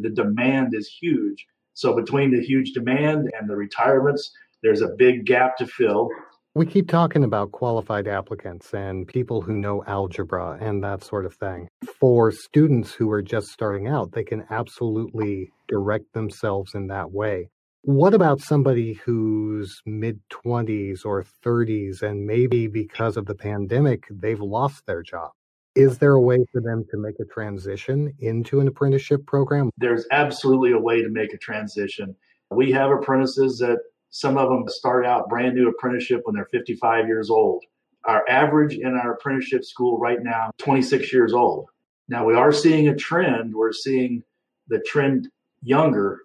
The 0.00 0.10
demand 0.10 0.72
is 0.72 0.88
huge. 0.88 1.46
So 1.74 1.96
between 1.96 2.30
the 2.30 2.40
huge 2.40 2.72
demand 2.74 3.30
and 3.38 3.50
the 3.50 3.56
retirements, 3.56 4.30
there's 4.62 4.82
a 4.82 4.94
big 4.96 5.24
gap 5.26 5.56
to 5.56 5.66
fill. 5.66 6.10
We 6.54 6.66
keep 6.66 6.86
talking 6.86 7.24
about 7.24 7.50
qualified 7.52 8.06
applicants 8.06 8.74
and 8.74 9.08
people 9.08 9.40
who 9.40 9.54
know 9.54 9.82
algebra 9.86 10.58
and 10.60 10.84
that 10.84 11.02
sort 11.02 11.24
of 11.24 11.32
thing. 11.32 11.66
For 11.98 12.30
students 12.30 12.92
who 12.92 13.10
are 13.10 13.22
just 13.22 13.46
starting 13.46 13.88
out, 13.88 14.12
they 14.12 14.22
can 14.22 14.44
absolutely 14.50 15.50
direct 15.66 16.12
themselves 16.12 16.74
in 16.74 16.88
that 16.88 17.10
way. 17.10 17.48
What 17.84 18.12
about 18.12 18.42
somebody 18.42 18.92
who's 18.92 19.80
mid 19.86 20.20
20s 20.28 21.06
or 21.06 21.24
30s 21.42 22.02
and 22.02 22.26
maybe 22.26 22.66
because 22.66 23.16
of 23.16 23.24
the 23.24 23.34
pandemic, 23.34 24.04
they've 24.10 24.38
lost 24.38 24.84
their 24.84 25.02
job? 25.02 25.30
Is 25.74 25.96
there 25.96 26.12
a 26.12 26.20
way 26.20 26.44
for 26.52 26.60
them 26.60 26.84
to 26.90 26.98
make 26.98 27.18
a 27.18 27.24
transition 27.24 28.12
into 28.18 28.60
an 28.60 28.68
apprenticeship 28.68 29.24
program? 29.24 29.70
There's 29.78 30.06
absolutely 30.12 30.72
a 30.72 30.78
way 30.78 31.00
to 31.00 31.08
make 31.08 31.32
a 31.32 31.38
transition. 31.38 32.14
We 32.50 32.72
have 32.72 32.90
apprentices 32.90 33.56
that 33.60 33.78
some 34.12 34.36
of 34.36 34.50
them 34.50 34.68
start 34.68 35.06
out 35.06 35.30
brand 35.30 35.54
new 35.54 35.68
apprenticeship 35.68 36.20
when 36.24 36.36
they're 36.36 36.48
55 36.52 37.06
years 37.06 37.30
old. 37.30 37.64
Our 38.04 38.28
average 38.28 38.74
in 38.74 38.94
our 38.94 39.14
apprenticeship 39.14 39.64
school 39.64 39.98
right 39.98 40.22
now, 40.22 40.50
26 40.58 41.12
years 41.12 41.32
old. 41.32 41.70
Now 42.08 42.26
we 42.26 42.34
are 42.34 42.52
seeing 42.52 42.88
a 42.88 42.94
trend. 42.94 43.54
We're 43.54 43.72
seeing 43.72 44.22
the 44.68 44.80
trend 44.80 45.30
younger, 45.62 46.20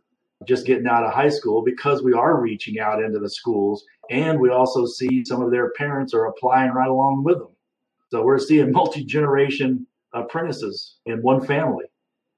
just 0.46 0.66
getting 0.66 0.86
out 0.86 1.06
of 1.06 1.14
high 1.14 1.30
school 1.30 1.64
because 1.64 2.04
we 2.04 2.12
are 2.12 2.42
reaching 2.42 2.78
out 2.78 3.02
into 3.02 3.20
the 3.20 3.30
schools. 3.30 3.86
And 4.10 4.38
we 4.38 4.50
also 4.50 4.86
see 4.86 5.24
some 5.24 5.42
of 5.42 5.52
their 5.52 5.72
parents 5.72 6.14
are 6.14 6.26
applying 6.26 6.72
right 6.72 6.90
along 6.90 7.24
with 7.24 7.38
them. 7.38 7.56
So 8.12 8.22
we're 8.22 8.38
seeing 8.38 8.72
multi 8.74 9.06
generation 9.06 9.88
apprentices 10.14 10.98
in 11.06 11.22
one 11.22 11.46
family. 11.46 11.86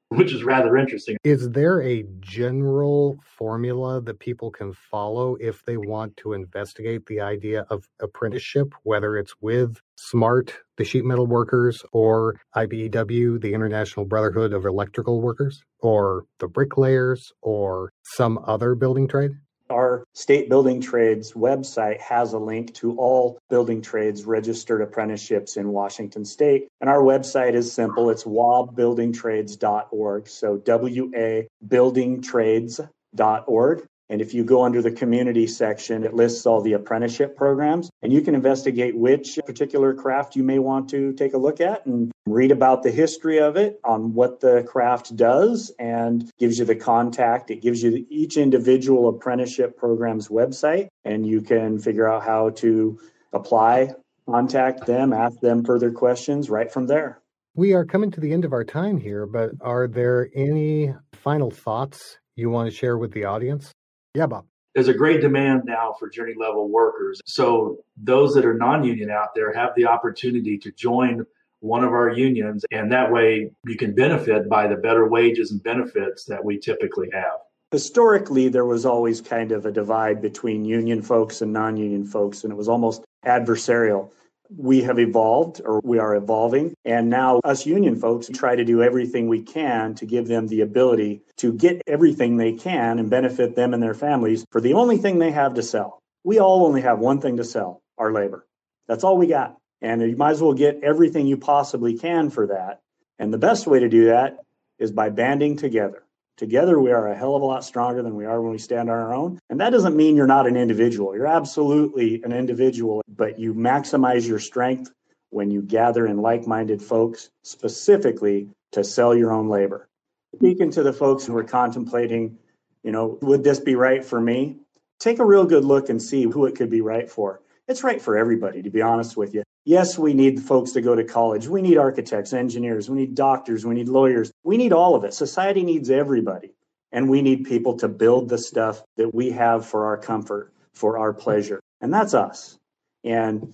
Which 0.10 0.34
is 0.34 0.44
rather 0.44 0.76
interesting. 0.76 1.18
Is 1.24 1.50
there 1.52 1.82
a 1.82 2.04
general 2.20 3.20
formula 3.38 4.02
that 4.02 4.20
people 4.20 4.50
can 4.52 4.74
follow 4.74 5.36
if 5.40 5.64
they 5.66 5.78
want 5.78 6.18
to 6.18 6.34
investigate 6.34 7.06
the 7.06 7.22
idea 7.22 7.66
of 7.70 7.88
apprenticeship, 8.02 8.74
whether 8.84 9.18
it's 9.18 9.34
with 9.40 9.78
SMART, 9.98 10.54
the 10.78 10.84
sheet 10.84 11.06
metal 11.06 11.28
workers, 11.28 11.84
or 11.92 12.40
IBEW, 12.56 13.40
the 13.42 13.54
International 13.54 14.06
Brotherhood 14.06 14.52
of 14.52 14.66
Electrical 14.66 15.22
Workers, 15.22 15.62
or 15.80 16.24
the 16.40 16.48
bricklayers, 16.48 17.32
or 17.42 17.92
some 18.04 18.40
other 18.46 18.76
building 18.76 19.08
trade? 19.08 19.32
Our 19.70 20.04
state 20.14 20.50
building 20.50 20.82
trades 20.82 21.34
website 21.34 22.00
has 22.00 22.34
a 22.34 22.40
link 22.40 22.74
to 22.76 22.96
all 22.98 23.38
building 23.50 23.82
trades 23.82 24.24
registered 24.26 24.82
apprenticeships 24.82 25.58
in 25.58 25.70
Washington 25.70 26.24
state. 26.26 26.70
And 26.82 26.90
our 26.90 27.02
website 27.02 27.54
is 27.54 27.72
simple 27.72 28.10
it's 28.10 28.24
wabuildingtrades.org. 28.24 30.28
So 30.28 30.58
W 30.58 31.12
A 31.16 31.48
buildingtrades.org. 31.68 33.88
And 34.10 34.22
if 34.22 34.34
you 34.34 34.44
go 34.44 34.64
under 34.64 34.82
the 34.82 34.92
community 34.92 35.46
section, 35.46 36.04
it 36.04 36.16
lists 36.16 36.46
all 36.48 36.62
the 36.62 36.74
apprenticeship 36.74 37.38
programs, 37.38 37.92
and 38.02 38.12
you 38.12 38.22
can 38.22 38.34
investigate 38.34 38.98
which 38.98 39.38
particular 39.46 39.94
craft 39.94 40.36
you 40.36 40.44
may 40.44 40.58
want 40.58 40.90
to 40.90 41.14
take 41.14 41.34
a 41.34 41.38
look 41.38 41.62
at 41.62 41.86
and 41.86 42.12
read 42.26 42.52
about 42.52 42.82
the 42.82 42.92
history 42.92 43.40
of 43.40 43.56
it, 43.56 43.80
on 43.84 44.14
what 44.14 44.40
the 44.40 44.64
craft 44.64 45.16
does, 45.16 45.72
and 45.80 46.32
gives 46.40 46.58
you 46.58 46.66
the 46.66 46.76
contact. 46.76 47.52
It 47.52 47.62
gives 47.62 47.84
you 47.84 48.06
each 48.10 48.38
individual 48.38 49.10
apprenticeship 49.10 49.78
program's 49.78 50.28
website, 50.28 50.88
and 51.04 51.26
you 51.26 51.42
can 51.42 51.78
figure 51.78 52.10
out 52.10 52.24
how 52.24 52.50
to 52.52 53.00
apply, 53.34 53.94
contact 54.28 54.86
them, 54.86 55.14
ask 55.14 55.40
them 55.40 55.64
further 55.64 55.92
questions 55.92 56.50
right 56.50 56.72
from 56.72 56.88
there. 56.88 57.22
We 57.56 57.74
are 57.74 57.86
coming 57.86 58.10
to 58.12 58.22
the 58.22 58.32
end 58.32 58.46
of 58.46 58.54
our 58.54 58.64
time 58.64 58.98
here, 58.98 59.26
but 59.26 59.52
are 59.62 59.88
there 59.88 60.30
any 60.36 60.94
final 61.14 61.52
thoughts 61.52 62.18
you 62.36 62.50
want 62.50 62.70
to 62.70 62.76
share 62.76 62.98
with 62.98 63.12
the 63.12 63.26
audience? 63.26 63.72
Yeah, 64.14 64.28
Bob. 64.28 64.46
There's 64.76 64.88
a 64.88 64.94
great 64.94 65.22
demand 65.22 65.64
now 65.66 65.96
for 66.00 66.10
journey 66.10 66.36
level 66.38 66.70
workers. 66.70 67.22
So 67.26 67.80
those 67.98 68.34
that 68.36 68.46
are 68.46 68.54
non-union 68.54 69.10
out 69.10 69.30
there 69.36 69.52
have 69.54 69.72
the 69.76 69.86
opportunity 69.86 70.58
to 70.60 70.72
join 70.72 71.26
one 71.62 71.84
of 71.84 71.92
our 71.92 72.10
unions 72.10 72.64
and 72.72 72.92
that 72.92 73.12
way 73.12 73.52
you 73.66 73.76
can 73.76 73.94
benefit 73.94 74.48
by 74.48 74.68
the 74.68 74.78
better 74.78 75.08
wages 75.08 75.52
and 75.52 75.62
benefits 75.62 76.24
that 76.26 76.44
we 76.44 76.58
typically 76.58 77.10
have. 77.12 77.40
Historically, 77.72 78.48
there 78.48 78.66
was 78.66 78.86
always 78.86 79.22
kind 79.22 79.52
of 79.52 79.66
a 79.66 79.72
divide 79.72 80.22
between 80.22 80.66
union 80.66 81.02
folks 81.02 81.42
and 81.42 81.54
non 81.54 81.78
union 81.78 82.06
folks, 82.06 82.44
and 82.44 82.52
it 82.52 82.56
was 82.56 82.68
almost 82.68 83.04
adversarial 83.26 84.10
we 84.56 84.82
have 84.82 85.00
evolved 85.00 85.62
or 85.64 85.80
we 85.84 86.00
are 86.00 86.16
evolving. 86.16 86.74
And 86.86 87.10
now, 87.10 87.40
us 87.44 87.66
union 87.66 87.96
folks 87.96 88.30
try 88.34 88.56
to 88.56 88.66
do 88.66 88.82
everything 88.82 89.28
we 89.28 89.44
can 89.44 89.96
to 89.96 90.06
give 90.06 90.28
them 90.28 90.48
the 90.48 90.62
ability 90.62 91.22
to 91.38 91.54
get 91.54 91.82
everything 91.88 92.38
they 92.38 92.54
can 92.54 93.00
and 93.00 93.10
benefit 93.10 93.56
them 93.56 93.74
and 93.74 93.82
their 93.82 93.94
families 93.94 94.46
for 94.52 94.62
the 94.62 94.74
only 94.74 94.98
thing 94.98 95.20
they 95.20 95.32
have 95.32 95.54
to 95.56 95.64
sell. 95.64 96.02
We 96.24 96.40
all 96.40 96.66
only 96.66 96.82
have 96.82 97.00
one 97.00 97.22
thing 97.22 97.38
to 97.38 97.44
sell 97.44 97.82
our 97.98 98.12
labor. 98.12 98.46
That's 98.88 99.04
all 99.04 99.18
we 99.18 99.28
got. 99.28 99.58
And 99.82 100.02
you 100.02 100.18
might 100.18 100.32
as 100.32 100.42
well 100.42 100.54
get 100.54 100.84
everything 100.84 101.28
you 101.28 101.38
possibly 101.38 101.98
can 101.98 102.30
for 102.30 102.48
that. 102.48 102.82
And 103.18 103.34
the 103.34 103.38
best 103.38 103.68
way 103.68 103.80
to 103.80 103.90
do 103.90 104.06
that 104.06 104.40
is 104.80 104.92
by 104.92 105.10
banding 105.10 105.58
together. 105.58 106.04
Together, 106.40 106.80
we 106.80 106.90
are 106.90 107.10
a 107.10 107.18
hell 107.18 107.36
of 107.36 107.42
a 107.42 107.46
lot 107.46 107.66
stronger 107.66 108.02
than 108.02 108.16
we 108.16 108.24
are 108.24 108.42
when 108.42 108.54
we 108.54 108.58
stand 108.58 108.90
on 108.90 108.98
our 108.98 109.14
own. 109.14 109.38
And 109.50 109.60
that 109.60 109.72
doesn't 109.72 109.98
mean 109.98 110.16
you're 110.16 110.26
not 110.26 110.48
an 110.48 110.56
individual. 110.56 111.14
You're 111.14 111.28
absolutely 111.28 112.24
an 112.24 112.32
individual, 112.32 113.02
but 113.10 113.38
you 113.38 113.54
maximize 113.54 114.26
your 114.26 114.40
strength 114.40 114.90
when 115.32 115.52
you 115.52 115.62
gather 115.62 116.08
in 116.08 116.22
like 116.22 116.48
minded 116.48 116.82
folks, 116.82 117.30
specifically 117.44 118.48
to 118.72 118.86
sell 118.86 119.14
your 119.14 119.34
own 119.34 119.50
labor. 119.50 119.90
Speaking 120.34 120.72
to 120.72 120.82
the 120.82 120.94
folks 120.94 121.26
who 121.26 121.36
are 121.36 121.44
contemplating, 121.44 122.38
you 122.84 122.94
know, 122.94 123.18
would 123.22 123.44
this 123.44 123.60
be 123.60 123.76
right 123.76 124.06
for 124.06 124.22
me? 124.22 124.60
Take 124.98 125.20
a 125.20 125.26
real 125.26 125.44
good 125.44 125.66
look 125.66 125.90
and 125.90 126.02
see 126.02 126.24
who 126.24 126.46
it 126.46 126.56
could 126.56 126.70
be 126.70 126.80
right 126.80 127.12
for. 127.12 127.42
It's 127.68 127.84
right 127.84 128.02
for 128.02 128.18
everybody, 128.18 128.62
to 128.62 128.70
be 128.70 128.82
honest 128.82 129.18
with 129.18 129.34
you. 129.34 129.44
Yes, 129.70 130.00
we 130.00 130.16
need 130.16 130.42
folks 130.42 130.72
to 130.72 130.82
go 130.82 130.96
to 130.96 131.04
college. 131.04 131.48
We 131.48 131.62
need 131.62 131.78
architects, 131.78 132.34
engineers, 132.34 132.90
we 132.90 132.98
need 132.98 133.14
doctors, 133.14 133.68
we 133.68 133.76
need 133.76 133.88
lawyers. 133.88 134.32
We 134.44 134.58
need 134.58 134.74
all 134.74 134.96
of 134.96 135.04
it. 135.04 135.14
Society 135.14 135.62
needs 135.62 135.92
everybody. 135.92 136.56
And 136.92 137.08
we 137.08 137.22
need 137.22 137.44
people 137.44 137.78
to 137.78 137.88
build 137.88 138.30
the 138.30 138.40
stuff 138.40 138.82
that 138.98 139.14
we 139.14 139.30
have 139.30 139.68
for 139.68 139.86
our 139.86 139.98
comfort, 139.98 140.52
for 140.74 140.98
our 140.98 141.14
pleasure. 141.14 141.60
And 141.82 141.94
that's 141.94 142.16
us. 142.16 142.58
And 143.04 143.54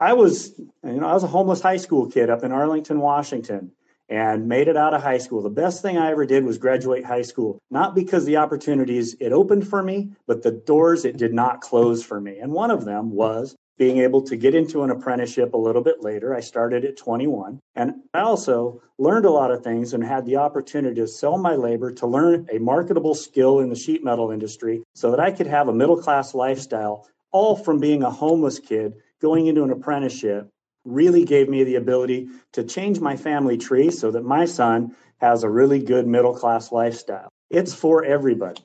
I 0.00 0.14
was, 0.14 0.58
you 0.58 1.00
know, 1.00 1.06
I 1.06 1.14
was 1.14 1.22
a 1.22 1.28
homeless 1.28 1.60
high 1.60 1.76
school 1.76 2.10
kid 2.10 2.30
up 2.30 2.42
in 2.42 2.50
Arlington, 2.50 2.98
Washington, 2.98 3.70
and 4.08 4.48
made 4.48 4.66
it 4.66 4.76
out 4.76 4.92
of 4.92 5.02
high 5.02 5.18
school. 5.18 5.40
The 5.40 5.50
best 5.50 5.82
thing 5.82 5.96
I 5.96 6.10
ever 6.10 6.26
did 6.26 6.44
was 6.44 6.58
graduate 6.58 7.04
high 7.04 7.22
school, 7.22 7.60
not 7.70 7.94
because 7.94 8.24
the 8.24 8.38
opportunities 8.38 9.14
it 9.20 9.30
opened 9.30 9.68
for 9.68 9.84
me, 9.84 10.10
but 10.26 10.42
the 10.42 10.50
doors 10.50 11.04
it 11.04 11.16
did 11.16 11.32
not 11.32 11.60
close 11.60 12.02
for 12.02 12.20
me. 12.20 12.38
And 12.40 12.50
one 12.50 12.72
of 12.72 12.84
them 12.84 13.12
was 13.12 13.54
being 13.76 13.98
able 13.98 14.22
to 14.22 14.36
get 14.36 14.54
into 14.54 14.82
an 14.82 14.90
apprenticeship 14.90 15.54
a 15.54 15.58
little 15.58 15.82
bit 15.82 16.02
later. 16.02 16.34
I 16.34 16.40
started 16.40 16.84
at 16.84 16.96
21. 16.96 17.58
And 17.74 17.94
I 18.12 18.20
also 18.20 18.82
learned 18.98 19.24
a 19.24 19.30
lot 19.30 19.50
of 19.50 19.64
things 19.64 19.94
and 19.94 20.04
had 20.04 20.24
the 20.26 20.36
opportunity 20.36 21.00
to 21.00 21.08
sell 21.08 21.38
my 21.38 21.56
labor 21.56 21.90
to 21.92 22.06
learn 22.06 22.46
a 22.52 22.58
marketable 22.58 23.14
skill 23.14 23.60
in 23.60 23.70
the 23.70 23.76
sheet 23.76 24.04
metal 24.04 24.30
industry 24.30 24.82
so 24.94 25.10
that 25.10 25.20
I 25.20 25.32
could 25.32 25.48
have 25.48 25.68
a 25.68 25.74
middle 25.74 25.96
class 25.96 26.34
lifestyle, 26.34 27.08
all 27.32 27.56
from 27.56 27.80
being 27.80 28.02
a 28.02 28.10
homeless 28.10 28.60
kid 28.60 28.94
going 29.20 29.46
into 29.48 29.64
an 29.64 29.70
apprenticeship. 29.70 30.48
Really 30.84 31.24
gave 31.24 31.48
me 31.48 31.64
the 31.64 31.76
ability 31.76 32.28
to 32.52 32.62
change 32.62 33.00
my 33.00 33.16
family 33.16 33.56
tree 33.56 33.90
so 33.90 34.10
that 34.10 34.24
my 34.24 34.44
son 34.44 34.94
has 35.18 35.42
a 35.42 35.50
really 35.50 35.82
good 35.82 36.06
middle 36.06 36.34
class 36.34 36.70
lifestyle. 36.70 37.28
It's 37.50 37.74
for 37.74 38.04
everybody. 38.04 38.62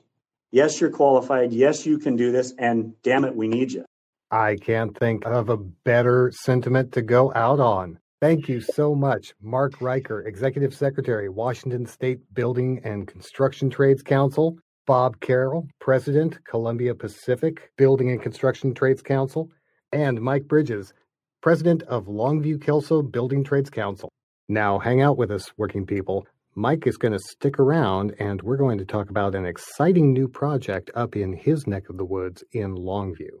Yes, 0.52 0.80
you're 0.80 0.90
qualified. 0.90 1.52
Yes, 1.52 1.86
you 1.86 1.98
can 1.98 2.16
do 2.16 2.30
this. 2.30 2.52
And 2.58 2.94
damn 3.02 3.24
it, 3.24 3.34
we 3.34 3.48
need 3.48 3.72
you. 3.72 3.84
I 4.32 4.54
can't 4.54 4.96
think 4.96 5.26
of 5.26 5.48
a 5.48 5.56
better 5.56 6.30
sentiment 6.32 6.92
to 6.92 7.02
go 7.02 7.32
out 7.34 7.58
on. 7.58 7.98
Thank 8.20 8.48
you 8.48 8.60
so 8.60 8.94
much, 8.94 9.34
Mark 9.42 9.80
Riker, 9.80 10.20
Executive 10.22 10.72
Secretary, 10.72 11.28
Washington 11.28 11.84
State 11.84 12.20
Building 12.32 12.80
and 12.84 13.08
Construction 13.08 13.70
Trades 13.70 14.04
Council, 14.04 14.56
Bob 14.86 15.18
Carroll, 15.18 15.66
President, 15.80 16.38
Columbia 16.44 16.94
Pacific 16.94 17.72
Building 17.76 18.12
and 18.12 18.22
Construction 18.22 18.72
Trades 18.72 19.02
Council, 19.02 19.50
and 19.90 20.20
Mike 20.20 20.46
Bridges, 20.46 20.92
President 21.40 21.82
of 21.84 22.06
Longview 22.06 22.62
Kelso 22.62 23.02
Building 23.02 23.42
Trades 23.42 23.70
Council. 23.70 24.12
Now, 24.48 24.78
hang 24.78 25.00
out 25.00 25.18
with 25.18 25.32
us, 25.32 25.50
working 25.56 25.86
people. 25.86 26.24
Mike 26.54 26.86
is 26.86 26.96
going 26.96 27.12
to 27.12 27.18
stick 27.18 27.58
around 27.58 28.14
and 28.20 28.40
we're 28.42 28.56
going 28.56 28.78
to 28.78 28.84
talk 28.84 29.10
about 29.10 29.34
an 29.34 29.44
exciting 29.44 30.12
new 30.12 30.28
project 30.28 30.88
up 30.94 31.16
in 31.16 31.32
his 31.32 31.66
neck 31.66 31.88
of 31.88 31.96
the 31.96 32.04
woods 32.04 32.44
in 32.52 32.76
Longview. 32.76 33.40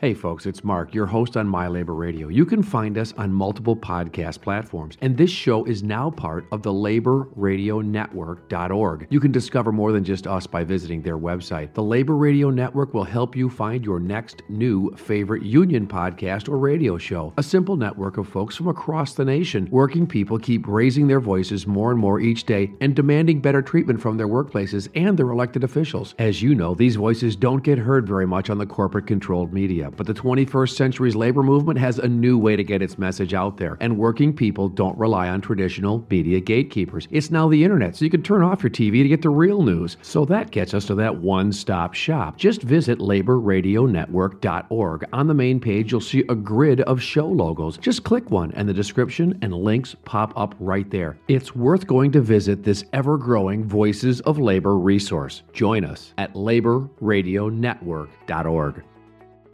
Hey 0.00 0.14
folks, 0.14 0.46
it's 0.46 0.62
Mark, 0.62 0.94
your 0.94 1.06
host 1.06 1.36
on 1.36 1.48
My 1.48 1.66
Labor 1.66 1.96
Radio. 1.96 2.28
You 2.28 2.46
can 2.46 2.62
find 2.62 2.96
us 2.96 3.12
on 3.18 3.32
multiple 3.32 3.74
podcast 3.74 4.40
platforms, 4.40 4.96
and 5.00 5.16
this 5.16 5.28
show 5.28 5.64
is 5.64 5.82
now 5.82 6.08
part 6.08 6.46
of 6.52 6.62
the 6.62 6.72
laborradionetwork.org. 6.72 9.06
You 9.10 9.18
can 9.18 9.32
discover 9.32 9.72
more 9.72 9.90
than 9.90 10.04
just 10.04 10.28
us 10.28 10.46
by 10.46 10.62
visiting 10.62 11.02
their 11.02 11.18
website. 11.18 11.74
The 11.74 11.82
Labor 11.82 12.14
Radio 12.14 12.48
Network 12.48 12.94
will 12.94 13.02
help 13.02 13.34
you 13.34 13.50
find 13.50 13.84
your 13.84 13.98
next 13.98 14.42
new 14.48 14.94
favorite 14.94 15.42
union 15.42 15.88
podcast 15.88 16.48
or 16.48 16.58
radio 16.58 16.96
show. 16.96 17.32
A 17.36 17.42
simple 17.42 17.74
network 17.74 18.18
of 18.18 18.28
folks 18.28 18.54
from 18.54 18.68
across 18.68 19.14
the 19.14 19.24
nation. 19.24 19.66
Working 19.68 20.06
people 20.06 20.38
keep 20.38 20.68
raising 20.68 21.08
their 21.08 21.18
voices 21.18 21.66
more 21.66 21.90
and 21.90 21.98
more 21.98 22.20
each 22.20 22.44
day 22.44 22.70
and 22.80 22.94
demanding 22.94 23.40
better 23.40 23.62
treatment 23.62 24.00
from 24.00 24.16
their 24.16 24.28
workplaces 24.28 24.88
and 24.94 25.18
their 25.18 25.30
elected 25.30 25.64
officials. 25.64 26.14
As 26.20 26.40
you 26.40 26.54
know, 26.54 26.76
these 26.76 26.94
voices 26.94 27.34
don't 27.34 27.64
get 27.64 27.78
heard 27.78 28.06
very 28.06 28.28
much 28.28 28.48
on 28.48 28.58
the 28.58 28.64
corporate 28.64 29.08
controlled 29.08 29.52
media 29.52 29.87
but 29.96 30.06
the 30.06 30.14
21st 30.14 30.76
century's 30.76 31.16
labor 31.16 31.42
movement 31.42 31.78
has 31.78 31.98
a 31.98 32.08
new 32.08 32.38
way 32.38 32.56
to 32.56 32.64
get 32.64 32.82
its 32.82 32.98
message 32.98 33.34
out 33.34 33.56
there, 33.56 33.76
and 33.80 33.98
working 33.98 34.34
people 34.34 34.68
don't 34.68 34.98
rely 34.98 35.28
on 35.28 35.40
traditional 35.40 36.04
media 36.10 36.40
gatekeepers. 36.40 37.06
It's 37.10 37.30
now 37.30 37.48
the 37.48 37.64
internet, 37.64 37.96
so 37.96 38.04
you 38.04 38.10
can 38.10 38.22
turn 38.22 38.42
off 38.42 38.62
your 38.62 38.70
TV 38.70 39.02
to 39.02 39.08
get 39.08 39.22
the 39.22 39.30
real 39.30 39.62
news. 39.62 39.96
So 40.02 40.26
that 40.26 40.50
gets 40.50 40.74
us 40.74 40.84
to 40.86 40.94
that 40.96 41.16
one 41.16 41.52
stop 41.52 41.94
shop. 41.94 42.36
Just 42.36 42.62
visit 42.62 42.98
laborradionetwork.org. 42.98 45.04
On 45.12 45.26
the 45.26 45.34
main 45.34 45.60
page, 45.60 45.92
you'll 45.92 46.00
see 46.00 46.24
a 46.28 46.34
grid 46.34 46.80
of 46.82 47.02
show 47.02 47.26
logos. 47.26 47.78
Just 47.78 48.04
click 48.04 48.30
one, 48.30 48.52
and 48.52 48.68
the 48.68 48.74
description 48.74 49.38
and 49.42 49.54
links 49.54 49.96
pop 50.04 50.32
up 50.36 50.54
right 50.60 50.90
there. 50.90 51.16
It's 51.28 51.54
worth 51.54 51.86
going 51.86 52.12
to 52.12 52.20
visit 52.20 52.62
this 52.62 52.84
ever 52.92 53.16
growing 53.16 53.64
Voices 53.64 54.20
of 54.22 54.38
Labor 54.38 54.76
resource. 54.76 55.42
Join 55.52 55.84
us 55.84 56.12
at 56.18 56.34
laborradionetwork.org. 56.34 58.82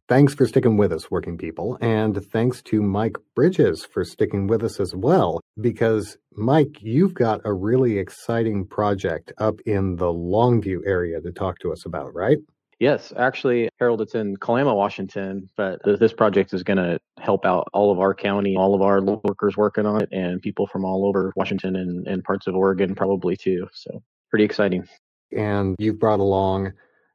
Thanks 0.06 0.34
for 0.34 0.46
sticking 0.46 0.76
with 0.76 0.92
us, 0.92 1.10
working 1.10 1.38
people. 1.38 1.78
And 1.80 2.22
thanks 2.30 2.60
to 2.64 2.82
Mike 2.82 3.16
Bridges 3.34 3.86
for 3.86 4.04
sticking 4.04 4.46
with 4.46 4.62
us 4.62 4.78
as 4.78 4.94
well, 4.94 5.40
because 5.58 6.18
Mike, 6.32 6.76
you've 6.82 7.14
got 7.14 7.40
a 7.46 7.54
really 7.54 7.96
exciting 7.96 8.66
project 8.66 9.32
up 9.38 9.60
in 9.64 9.96
the 9.96 10.12
Longview 10.12 10.80
area 10.86 11.22
to 11.22 11.32
talk 11.32 11.58
to 11.60 11.72
us 11.72 11.86
about, 11.86 12.14
right? 12.14 12.36
Yes, 12.80 13.14
actually, 13.16 13.70
Harold, 13.78 14.02
it's 14.02 14.14
in 14.14 14.36
Kalama, 14.36 14.74
Washington, 14.74 15.48
but 15.56 15.80
this 15.84 16.12
project 16.12 16.52
is 16.52 16.62
going 16.62 16.76
to 16.76 16.98
help 17.18 17.46
out 17.46 17.68
all 17.72 17.90
of 17.90 17.98
our 17.98 18.12
county, 18.12 18.56
all 18.56 18.74
of 18.74 18.82
our 18.82 19.00
workers 19.00 19.56
working 19.56 19.86
on 19.86 20.02
it, 20.02 20.10
and 20.12 20.42
people 20.42 20.66
from 20.66 20.84
all 20.84 21.06
over 21.06 21.32
Washington 21.34 21.76
and, 21.76 22.06
and 22.06 22.22
parts 22.24 22.46
of 22.46 22.54
Oregon 22.54 22.94
probably 22.94 23.36
too. 23.36 23.68
So 23.72 24.02
pretty 24.28 24.44
exciting. 24.44 24.86
And 25.34 25.76
you've 25.78 25.98
brought 25.98 26.20
along 26.20 26.72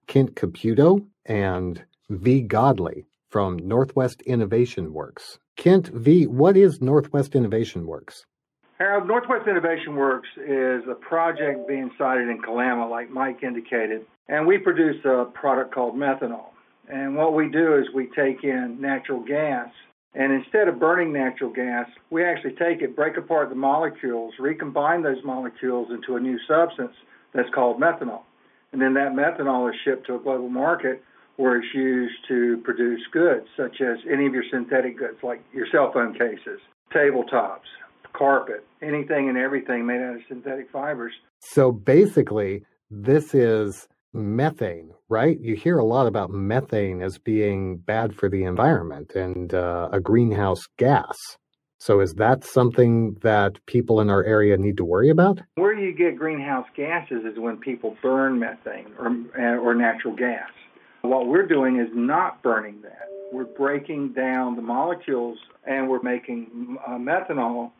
Kent 0.08 0.34
Caputo 0.34 1.06
and 1.26 1.84
V. 2.10 2.42
Godley 2.42 3.06
from 3.30 3.58
Northwest 3.58 4.22
Innovation 4.24 4.94
Works. 4.94 5.38
Kent 5.56 5.90
V, 5.90 6.26
what 6.26 6.58
is 6.58 6.82
Northwest 6.82 7.36
Innovation 7.36 7.86
Works? 7.86 8.26
Harold, 8.80 9.08
Northwest 9.08 9.48
Innovation 9.48 9.96
Works 9.96 10.30
is 10.38 10.82
a 10.90 10.96
project 10.96 11.68
being 11.68 11.92
sited 12.00 12.28
in 12.28 12.42
Kalama, 12.42 12.88
like 12.88 13.12
Mike 13.12 13.44
indicated, 13.44 14.08
and 14.28 14.48
we 14.48 14.58
produce 14.58 15.06
a 15.06 15.26
product 15.26 15.72
called 15.72 15.96
methanol. 15.96 16.48
And 16.92 17.16
what 17.16 17.36
we 17.36 17.48
do 17.48 17.76
is 17.76 17.86
we 17.94 18.08
take 18.16 18.44
in 18.44 18.82
natural 18.82 19.20
gas, 19.20 19.70
and 20.16 20.34
instead 20.34 20.68
of 20.68 20.80
burning 20.80 21.14
natural 21.14 21.52
gas, 21.54 21.88
we 22.10 22.26
actually 22.26 22.56
take 22.56 22.82
it, 22.82 22.96
break 22.96 23.18
apart 23.18 23.50
the 23.50 23.56
molecules, 23.56 24.34
recombine 24.40 25.04
those 25.04 25.24
molecules 25.24 25.90
into 25.92 26.16
a 26.16 26.20
new 26.20 26.40
substance 26.48 26.94
that's 27.36 27.50
called 27.54 27.80
methanol. 27.80 28.22
And 28.72 28.82
then 28.82 28.96
that 28.96 29.12
methanol 29.12 29.70
is 29.70 29.76
shipped 29.86 30.08
to 30.08 30.16
a 30.16 30.20
global 30.20 30.50
market 30.50 31.04
where 31.40 31.56
it's 31.56 31.74
used 31.74 32.18
to 32.28 32.58
produce 32.66 33.00
goods, 33.14 33.48
such 33.56 33.80
as 33.80 33.98
any 34.12 34.28
of 34.28 34.34
your 34.34 34.44
synthetic 34.52 34.98
goods, 34.98 35.18
like 35.24 35.42
your 35.54 35.66
cell 35.72 35.90
phone 35.94 36.12
cases, 36.12 36.60
tabletops, 36.94 37.70
carpet, 38.12 38.66
anything 38.82 39.30
and 39.30 39.38
everything 39.38 39.86
made 39.86 40.02
out 40.02 40.16
of 40.16 40.22
synthetic 40.28 40.70
fibers. 40.70 41.14
So 41.40 41.72
basically, 41.72 42.66
this 42.92 43.34
is 43.34 43.88
methane, 44.12 44.92
right? 45.08 45.40
You 45.40 45.56
hear 45.56 45.78
a 45.78 45.86
lot 45.86 46.08
about 46.08 46.30
methane 46.30 47.02
as 47.02 47.18
being 47.18 47.78
bad 47.78 48.14
for 48.14 48.28
the 48.28 48.44
environment 48.44 49.16
and 49.16 49.54
uh, 49.54 49.88
a 49.94 50.02
greenhouse 50.02 50.68
gas. 50.78 51.16
So 51.78 52.02
is 52.02 52.16
that 52.16 52.44
something 52.44 53.16
that 53.22 53.66
people 53.66 54.02
in 54.02 54.10
our 54.10 54.26
area 54.26 54.58
need 54.58 54.76
to 54.76 54.84
worry 54.84 55.10
about? 55.10 55.40
Where 55.56 55.74
you 55.74 55.96
get 55.96 56.18
greenhouse 56.18 56.68
gases 56.76 57.24
is 57.24 57.40
when 57.40 57.56
people 57.56 57.96
burn 58.02 58.40
methane 58.40 58.92
or, 59.00 59.08
or 59.58 59.74
natural 59.74 60.14
gas. 60.14 60.50
What 61.02 61.28
we're 61.28 61.48
doing 61.48 61.80
is 61.80 61.90
not 61.94 62.42
burning 62.44 62.82
that. 62.84 63.08
We're 63.32 63.46
breaking 63.46 64.14
down 64.14 64.56
the 64.56 64.62
molecules 64.62 65.38
and 65.66 65.90
we're 65.90 66.02
making 66.02 66.78
uh, 66.86 66.92
methanol 66.92 67.72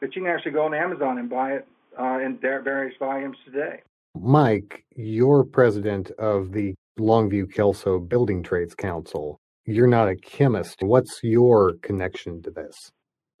but 0.00 0.14
you 0.14 0.22
can 0.22 0.30
actually 0.30 0.52
go 0.52 0.64
on 0.64 0.74
Amazon 0.74 1.18
and 1.18 1.28
buy 1.28 1.52
it 1.52 1.68
uh, 1.98 2.18
in 2.20 2.38
various 2.38 2.94
volumes 2.98 3.36
today. 3.44 3.80
Mike, 4.14 4.84
you're 4.94 5.44
president 5.44 6.10
of 6.12 6.52
the 6.52 6.74
Longview 6.98 7.52
Kelso 7.52 7.98
Building 7.98 8.42
Trades 8.42 8.74
Council. 8.74 9.38
You're 9.64 9.86
not 9.86 10.08
a 10.08 10.16
chemist. 10.16 10.76
What's 10.80 11.20
your 11.22 11.74
connection 11.82 12.42
to 12.42 12.50
this? 12.50 12.90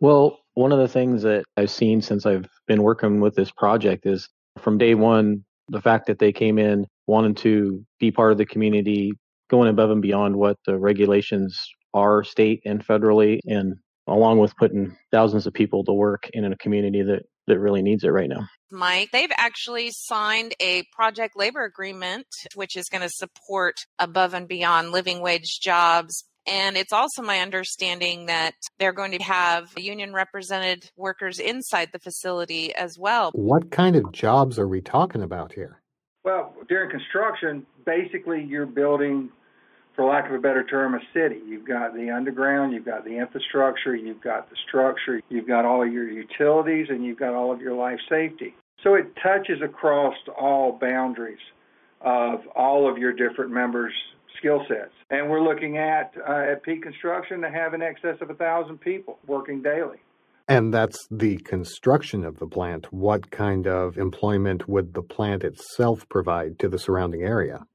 Well, 0.00 0.40
one 0.54 0.72
of 0.72 0.78
the 0.78 0.88
things 0.88 1.22
that 1.22 1.44
I've 1.56 1.70
seen 1.70 2.02
since 2.02 2.26
I've 2.26 2.48
been 2.66 2.82
working 2.82 3.20
with 3.20 3.34
this 3.34 3.50
project 3.50 4.06
is 4.06 4.28
from 4.58 4.78
day 4.78 4.94
one, 4.94 5.44
the 5.68 5.80
fact 5.80 6.06
that 6.06 6.18
they 6.18 6.32
came 6.32 6.58
in 6.58 6.86
wanting 7.06 7.34
to 7.34 7.84
be 7.98 8.10
part 8.10 8.32
of 8.32 8.38
the 8.38 8.46
community, 8.46 9.12
going 9.48 9.68
above 9.68 9.90
and 9.90 10.02
beyond 10.02 10.36
what 10.36 10.56
the 10.66 10.78
regulations 10.78 11.60
are 11.94 12.24
state 12.24 12.62
and 12.64 12.86
federally, 12.86 13.40
and 13.46 13.76
along 14.06 14.38
with 14.38 14.56
putting 14.56 14.96
thousands 15.10 15.46
of 15.46 15.52
people 15.52 15.84
to 15.84 15.92
work 15.92 16.28
in 16.32 16.44
a 16.44 16.56
community 16.56 17.02
that, 17.02 17.22
that 17.46 17.58
really 17.58 17.82
needs 17.82 18.04
it 18.04 18.08
right 18.08 18.28
now. 18.28 18.46
Mike, 18.70 19.10
they've 19.12 19.30
actually 19.36 19.90
signed 19.92 20.54
a 20.60 20.82
project 20.92 21.36
labor 21.36 21.64
agreement, 21.64 22.26
which 22.54 22.76
is 22.76 22.88
going 22.88 23.02
to 23.02 23.08
support 23.08 23.76
above 23.98 24.34
and 24.34 24.48
beyond 24.48 24.90
living 24.90 25.20
wage 25.20 25.60
jobs. 25.60 26.24
And 26.48 26.76
it's 26.76 26.92
also 26.92 27.22
my 27.22 27.40
understanding 27.40 28.26
that 28.26 28.54
they're 28.78 28.92
going 28.92 29.12
to 29.12 29.22
have 29.22 29.72
union 29.76 30.12
represented 30.12 30.90
workers 30.96 31.38
inside 31.38 31.90
the 31.92 31.98
facility 31.98 32.74
as 32.74 32.96
well. 32.98 33.30
What 33.34 33.70
kind 33.70 33.96
of 33.96 34.12
jobs 34.12 34.58
are 34.58 34.68
we 34.68 34.80
talking 34.80 35.22
about 35.22 35.52
here? 35.52 35.80
Well, 36.26 36.52
during 36.68 36.90
construction, 36.90 37.64
basically 37.84 38.42
you're 38.42 38.66
building 38.66 39.30
for 39.94 40.04
lack 40.04 40.26
of 40.26 40.34
a 40.34 40.40
better 40.40 40.64
term, 40.64 40.96
a 40.96 41.00
city. 41.14 41.40
You've 41.46 41.64
got 41.64 41.94
the 41.94 42.10
underground, 42.10 42.72
you've 42.72 42.84
got 42.84 43.04
the 43.04 43.16
infrastructure, 43.16 43.94
you've 43.94 44.20
got 44.20 44.50
the 44.50 44.56
structure, 44.66 45.22
you've 45.28 45.46
got 45.46 45.64
all 45.64 45.86
of 45.86 45.92
your 45.92 46.10
utilities, 46.10 46.88
and 46.90 47.04
you've 47.04 47.20
got 47.20 47.32
all 47.32 47.52
of 47.52 47.60
your 47.60 47.74
life 47.74 48.00
safety. 48.08 48.56
So 48.82 48.94
it 48.94 49.06
touches 49.22 49.62
across 49.62 50.16
all 50.36 50.76
boundaries 50.80 51.38
of 52.00 52.40
all 52.56 52.90
of 52.90 52.98
your 52.98 53.12
different 53.12 53.52
members' 53.52 53.94
skill 54.36 54.64
sets. 54.66 54.94
And 55.10 55.30
we're 55.30 55.40
looking 55.40 55.78
at 55.78 56.12
uh, 56.28 56.50
at 56.50 56.64
peak 56.64 56.82
construction 56.82 57.40
to 57.42 57.50
have 57.50 57.72
in 57.72 57.82
excess 57.82 58.16
of 58.20 58.30
a 58.30 58.34
thousand 58.34 58.80
people 58.80 59.20
working 59.28 59.62
daily. 59.62 59.98
And 60.48 60.72
that's 60.72 61.06
the 61.10 61.38
construction 61.38 62.24
of 62.24 62.38
the 62.38 62.46
plant. 62.46 62.92
What 62.92 63.30
kind 63.30 63.66
of 63.66 63.98
employment 63.98 64.68
would 64.68 64.94
the 64.94 65.02
plant 65.02 65.42
itself 65.42 66.08
provide 66.08 66.58
to 66.60 66.68
the 66.68 66.78
surrounding 66.78 67.22
area? 67.22 67.66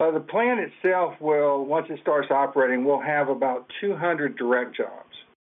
Uh, 0.00 0.10
the 0.10 0.20
plant 0.20 0.60
itself 0.60 1.14
will, 1.20 1.64
once 1.64 1.86
it 1.90 1.98
starts 2.00 2.30
operating, 2.30 2.84
will 2.84 3.00
have 3.00 3.28
about 3.28 3.70
200 3.80 4.36
direct 4.36 4.76
jobs. 4.76 5.06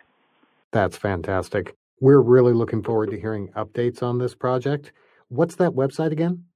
That's 0.74 0.96
fantastic. 0.96 1.76
We're 2.00 2.20
really 2.20 2.52
looking 2.52 2.82
forward 2.82 3.12
to 3.12 3.20
hearing 3.20 3.48
updates 3.50 4.02
on 4.02 4.18
this 4.18 4.34
project. 4.34 4.90
What's 5.28 5.54
that 5.56 5.70
website 5.70 6.10
again? 6.10 6.46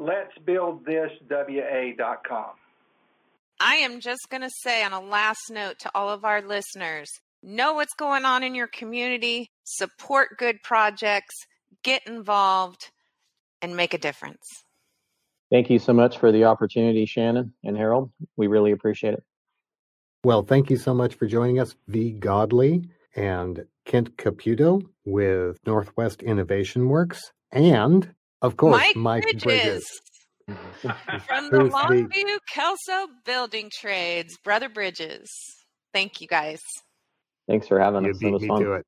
Let's 0.00 0.36
build 0.44 0.84
this 0.84 1.12
WA.com. 1.30 2.50
I 3.60 3.74
am 3.76 4.00
just 4.00 4.28
going 4.30 4.42
to 4.42 4.50
say 4.64 4.82
on 4.82 4.92
a 4.92 5.00
last 5.00 5.42
note 5.50 5.78
to 5.82 5.92
all 5.94 6.10
of 6.10 6.24
our 6.24 6.42
listeners 6.42 7.08
know 7.40 7.74
what's 7.74 7.94
going 7.94 8.24
on 8.24 8.42
in 8.42 8.56
your 8.56 8.66
community, 8.66 9.48
support 9.62 10.30
good 10.36 10.56
projects, 10.64 11.36
get 11.84 12.04
involved, 12.04 12.90
and 13.62 13.76
make 13.76 13.94
a 13.94 13.98
difference. 13.98 14.42
Thank 15.52 15.70
you 15.70 15.78
so 15.78 15.92
much 15.92 16.18
for 16.18 16.32
the 16.32 16.44
opportunity, 16.44 17.06
Shannon 17.06 17.54
and 17.62 17.76
Harold. 17.76 18.10
We 18.36 18.48
really 18.48 18.72
appreciate 18.72 19.14
it. 19.14 19.22
Well, 20.24 20.42
thank 20.42 20.68
you 20.68 20.76
so 20.76 20.94
much 20.94 21.14
for 21.14 21.28
joining 21.28 21.60
us, 21.60 21.76
V. 21.86 22.10
Godley 22.10 22.88
and 23.18 23.64
Kent 23.84 24.16
Caputo 24.16 24.82
with 25.04 25.58
Northwest 25.66 26.22
Innovation 26.22 26.88
Works 26.88 27.20
and 27.50 28.14
of 28.40 28.56
course, 28.56 28.76
Mike, 28.76 28.96
Mike 28.96 29.22
Bridges. 29.24 29.42
Bridges. 29.44 30.00
From 31.26 31.50
the 31.50 31.68
Longview 31.70 32.38
Kelso 32.48 33.12
Building 33.26 33.70
Trades, 33.80 34.38
Brother 34.42 34.68
Bridges. 34.68 35.28
Thank 35.92 36.20
you 36.20 36.28
guys. 36.28 36.60
Thanks 37.48 37.66
for 37.66 37.80
having 37.80 38.04
you 38.04 38.12
us. 38.12 38.18
Beat 38.18 38.34
it 38.34 38.42
me 38.42 38.48
fun. 38.48 38.62
to 38.62 38.72
it. 38.74 38.86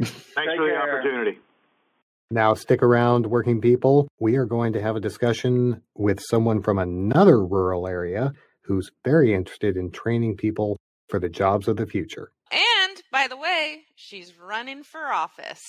Thanks 0.00 0.54
for 0.56 0.66
the 0.66 0.76
opportunity. 0.76 1.38
Now, 2.30 2.54
stick 2.54 2.82
around, 2.82 3.26
working 3.26 3.60
people. 3.60 4.08
We 4.18 4.36
are 4.36 4.44
going 4.44 4.72
to 4.74 4.82
have 4.82 4.96
a 4.96 5.00
discussion 5.00 5.82
with 5.94 6.20
someone 6.20 6.62
from 6.62 6.78
another 6.78 7.44
rural 7.44 7.86
area 7.86 8.32
who's 8.62 8.90
very 9.04 9.34
interested 9.34 9.76
in 9.76 9.90
training 9.90 10.36
people 10.36 10.78
for 11.08 11.18
the 11.18 11.28
jobs 11.28 11.68
of 11.68 11.76
the 11.76 11.86
future. 11.86 12.30
And 12.52 12.77
by 13.10 13.28
the 13.28 13.36
way, 13.36 13.82
she's 13.94 14.32
running 14.38 14.82
for 14.82 15.06
office. 15.06 15.64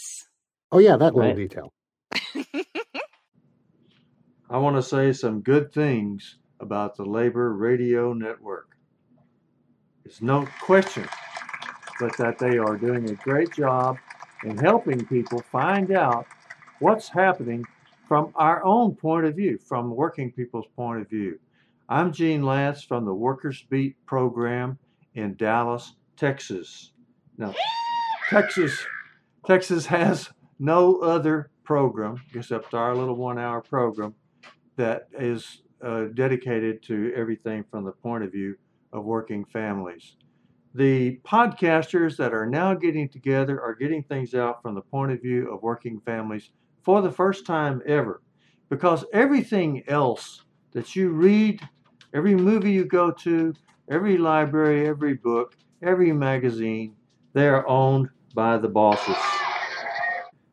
Oh, 0.71 0.79
yeah, 0.79 0.97
that 0.97 1.15
little 1.15 1.31
right. 1.31 1.35
detail. 1.35 1.73
I 4.49 4.57
want 4.57 4.75
to 4.75 4.81
say 4.81 5.13
some 5.13 5.41
good 5.41 5.71
things 5.71 6.37
about 6.59 6.95
the 6.95 7.05
Labor 7.05 7.53
Radio 7.53 8.13
Network. 8.13 8.75
It's 10.05 10.21
no 10.21 10.47
question 10.61 11.07
but 11.99 12.15
that 12.17 12.39
they 12.39 12.57
are 12.57 12.77
doing 12.77 13.09
a 13.09 13.15
great 13.15 13.51
job 13.53 13.97
in 14.43 14.57
helping 14.57 15.05
people 15.05 15.43
find 15.51 15.91
out 15.91 16.25
what's 16.79 17.09
happening 17.09 17.65
from 18.07 18.31
our 18.35 18.63
own 18.63 18.95
point 18.95 19.25
of 19.25 19.35
view, 19.35 19.57
from 19.57 19.95
working 19.95 20.31
people's 20.31 20.65
point 20.75 21.01
of 21.01 21.09
view. 21.09 21.37
I'm 21.89 22.13
Gene 22.13 22.41
Lantz 22.41 22.87
from 22.87 23.05
the 23.05 23.13
Workers 23.13 23.65
Beat 23.69 23.95
program 24.05 24.79
in 25.13 25.35
Dallas, 25.35 25.93
Texas. 26.15 26.91
Now, 27.39 27.55
Texas, 28.29 28.85
Texas 29.47 29.85
has 29.85 30.29
no 30.59 30.97
other 30.97 31.51
program 31.63 32.21
except 32.35 32.73
our 32.73 32.93
little 32.93 33.15
one-hour 33.15 33.61
program 33.61 34.13
that 34.75 35.07
is 35.17 35.61
uh, 35.81 36.07
dedicated 36.13 36.83
to 36.83 37.13
everything 37.15 37.63
from 37.71 37.85
the 37.85 37.93
point 37.93 38.25
of 38.25 38.33
view 38.33 38.57
of 38.91 39.05
working 39.05 39.45
families. 39.45 40.17
The 40.75 41.21
podcasters 41.25 42.17
that 42.17 42.33
are 42.33 42.45
now 42.45 42.73
getting 42.73 43.07
together 43.07 43.61
are 43.61 43.73
getting 43.73 44.03
things 44.03 44.35
out 44.35 44.61
from 44.61 44.75
the 44.75 44.81
point 44.81 45.13
of 45.13 45.21
view 45.21 45.49
of 45.49 45.63
working 45.63 46.01
families 46.01 46.51
for 46.83 47.01
the 47.01 47.11
first 47.11 47.45
time 47.45 47.81
ever. 47.87 48.21
Because 48.67 49.05
everything 49.13 49.83
else 49.87 50.43
that 50.73 50.93
you 50.93 51.11
read, 51.11 51.61
every 52.13 52.35
movie 52.35 52.73
you 52.73 52.83
go 52.83 53.11
to, 53.11 53.53
every 53.89 54.17
library, 54.17 54.85
every 54.89 55.13
book, 55.13 55.55
every 55.81 56.11
magazine, 56.11 56.95
they 57.33 57.47
are 57.47 57.67
owned 57.67 58.09
by 58.33 58.57
the 58.57 58.67
bosses. 58.67 59.15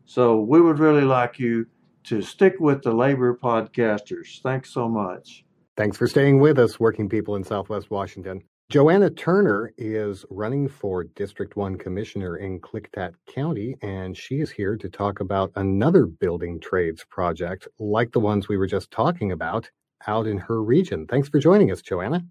So 0.04 0.40
we 0.40 0.60
would 0.60 0.78
really 0.78 1.04
like 1.04 1.38
you 1.38 1.66
to 2.04 2.22
stick 2.22 2.54
with 2.60 2.82
the 2.82 2.92
labor 2.92 3.36
podcasters. 3.36 4.40
Thanks 4.42 4.72
so 4.72 4.88
much. 4.88 5.44
Thanks 5.76 5.96
for 5.96 6.06
staying 6.06 6.40
with 6.40 6.58
us, 6.58 6.80
working 6.80 7.08
people 7.08 7.36
in 7.36 7.44
Southwest 7.44 7.90
Washington. 7.90 8.42
Joanna 8.68 9.10
Turner 9.10 9.72
is 9.78 10.24
running 10.30 10.68
for 10.68 11.04
District 11.04 11.54
1 11.54 11.78
Commissioner 11.78 12.38
in 12.38 12.60
Klickitat 12.60 13.12
County, 13.28 13.76
and 13.82 14.16
she 14.16 14.40
is 14.40 14.50
here 14.50 14.76
to 14.76 14.88
talk 14.88 15.20
about 15.20 15.52
another 15.54 16.06
building 16.06 16.58
trades 16.58 17.04
project 17.08 17.68
like 17.78 18.10
the 18.10 18.18
ones 18.20 18.48
we 18.48 18.56
were 18.56 18.66
just 18.66 18.90
talking 18.90 19.30
about 19.30 19.70
out 20.06 20.26
in 20.26 20.38
her 20.38 20.62
region. 20.62 21.06
Thanks 21.06 21.28
for 21.28 21.38
joining 21.38 21.70
us, 21.70 21.80
Joanna. 21.80 22.24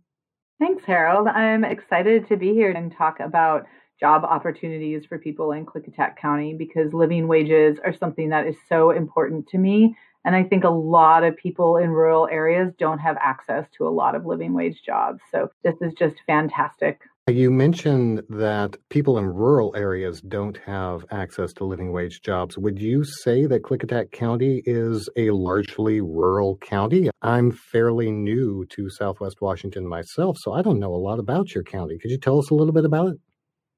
Thanks, 0.60 0.84
Harold. 0.86 1.28
I'm 1.28 1.64
excited 1.64 2.28
to 2.28 2.36
be 2.38 2.54
here 2.54 2.72
and 2.72 2.92
talk 2.92 3.20
about 3.20 3.66
job 4.00 4.24
opportunities 4.24 5.06
for 5.06 5.18
people 5.18 5.52
in 5.52 5.66
Klickitat 5.66 6.18
County 6.18 6.54
because 6.54 6.94
living 6.94 7.28
wages 7.28 7.78
are 7.84 7.94
something 7.94 8.30
that 8.30 8.48
is 8.48 8.56
so 8.68 8.92
important 8.92 9.48
to 9.50 9.58
me 9.58 9.96
and 10.26 10.36
I 10.36 10.44
think 10.44 10.64
a 10.64 10.70
lot 10.70 11.24
of 11.24 11.38
people 11.38 11.78
in 11.78 11.92
rural 11.92 12.28
areas 12.30 12.74
don't 12.80 12.98
have 12.98 13.16
access 13.22 13.68
to 13.78 13.88
a 13.88 13.90
lot 13.90 14.16
of 14.16 14.26
living 14.26 14.54
wage 14.54 14.82
jobs. 14.84 15.22
So 15.32 15.50
this 15.64 15.76
is 15.82 15.94
just 15.94 16.16
fantastic. 16.26 17.00
You 17.28 17.52
mentioned 17.52 18.22
that 18.30 18.78
people 18.90 19.18
in 19.18 19.26
rural 19.26 19.76
areas 19.76 20.22
don't 20.22 20.58
have 20.66 21.06
access 21.12 21.54
to 21.54 21.64
living 21.64 21.92
wage 21.92 22.22
jobs. 22.22 22.58
Would 22.58 22.80
you 22.80 23.04
say 23.04 23.46
that 23.48 23.64
Klickitat 23.64 24.12
County 24.12 24.62
is 24.66 25.10
a 25.16 25.32
largely 25.32 26.02
rural 26.02 26.58
county? 26.58 27.10
I'm 27.22 27.52
fairly 27.52 28.12
new 28.12 28.66
to 28.70 28.90
Southwest 28.92 29.42
Washington 29.42 29.88
myself, 29.88 30.38
so 30.40 30.54
I 30.54 30.62
don't 30.62 30.80
know 30.80 30.94
a 30.94 30.98
lot 30.98 31.18
about 31.18 31.54
your 31.56 31.64
county. 31.64 31.98
Could 31.98 32.12
you 32.12 32.20
tell 32.20 32.38
us 32.38 32.52
a 32.52 32.56
little 32.56 32.74
bit 32.74 32.86
about 32.86 33.10
it? 33.10 33.18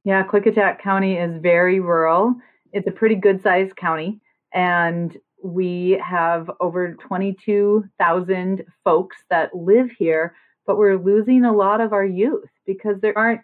Yeah, 0.08 0.26
Klickitat 0.26 0.80
County 0.80 1.18
is 1.18 1.36
very 1.42 1.82
rural. 1.82 2.34
It's 2.72 2.88
a 2.88 2.92
pretty 2.92 3.16
good 3.16 3.44
sized 3.44 3.76
county. 3.76 4.22
And 4.54 5.18
we 5.44 6.02
have 6.02 6.50
over 6.62 6.94
22,000 6.94 8.64
folks 8.86 9.18
that 9.30 9.54
live 9.54 9.92
here, 9.92 10.34
but 10.66 10.78
we're 10.78 10.96
losing 10.96 11.44
a 11.44 11.52
lot 11.52 11.82
of 11.82 11.92
our 11.92 12.06
youth 12.06 12.48
because 12.66 13.02
there 13.02 13.18
aren't 13.18 13.42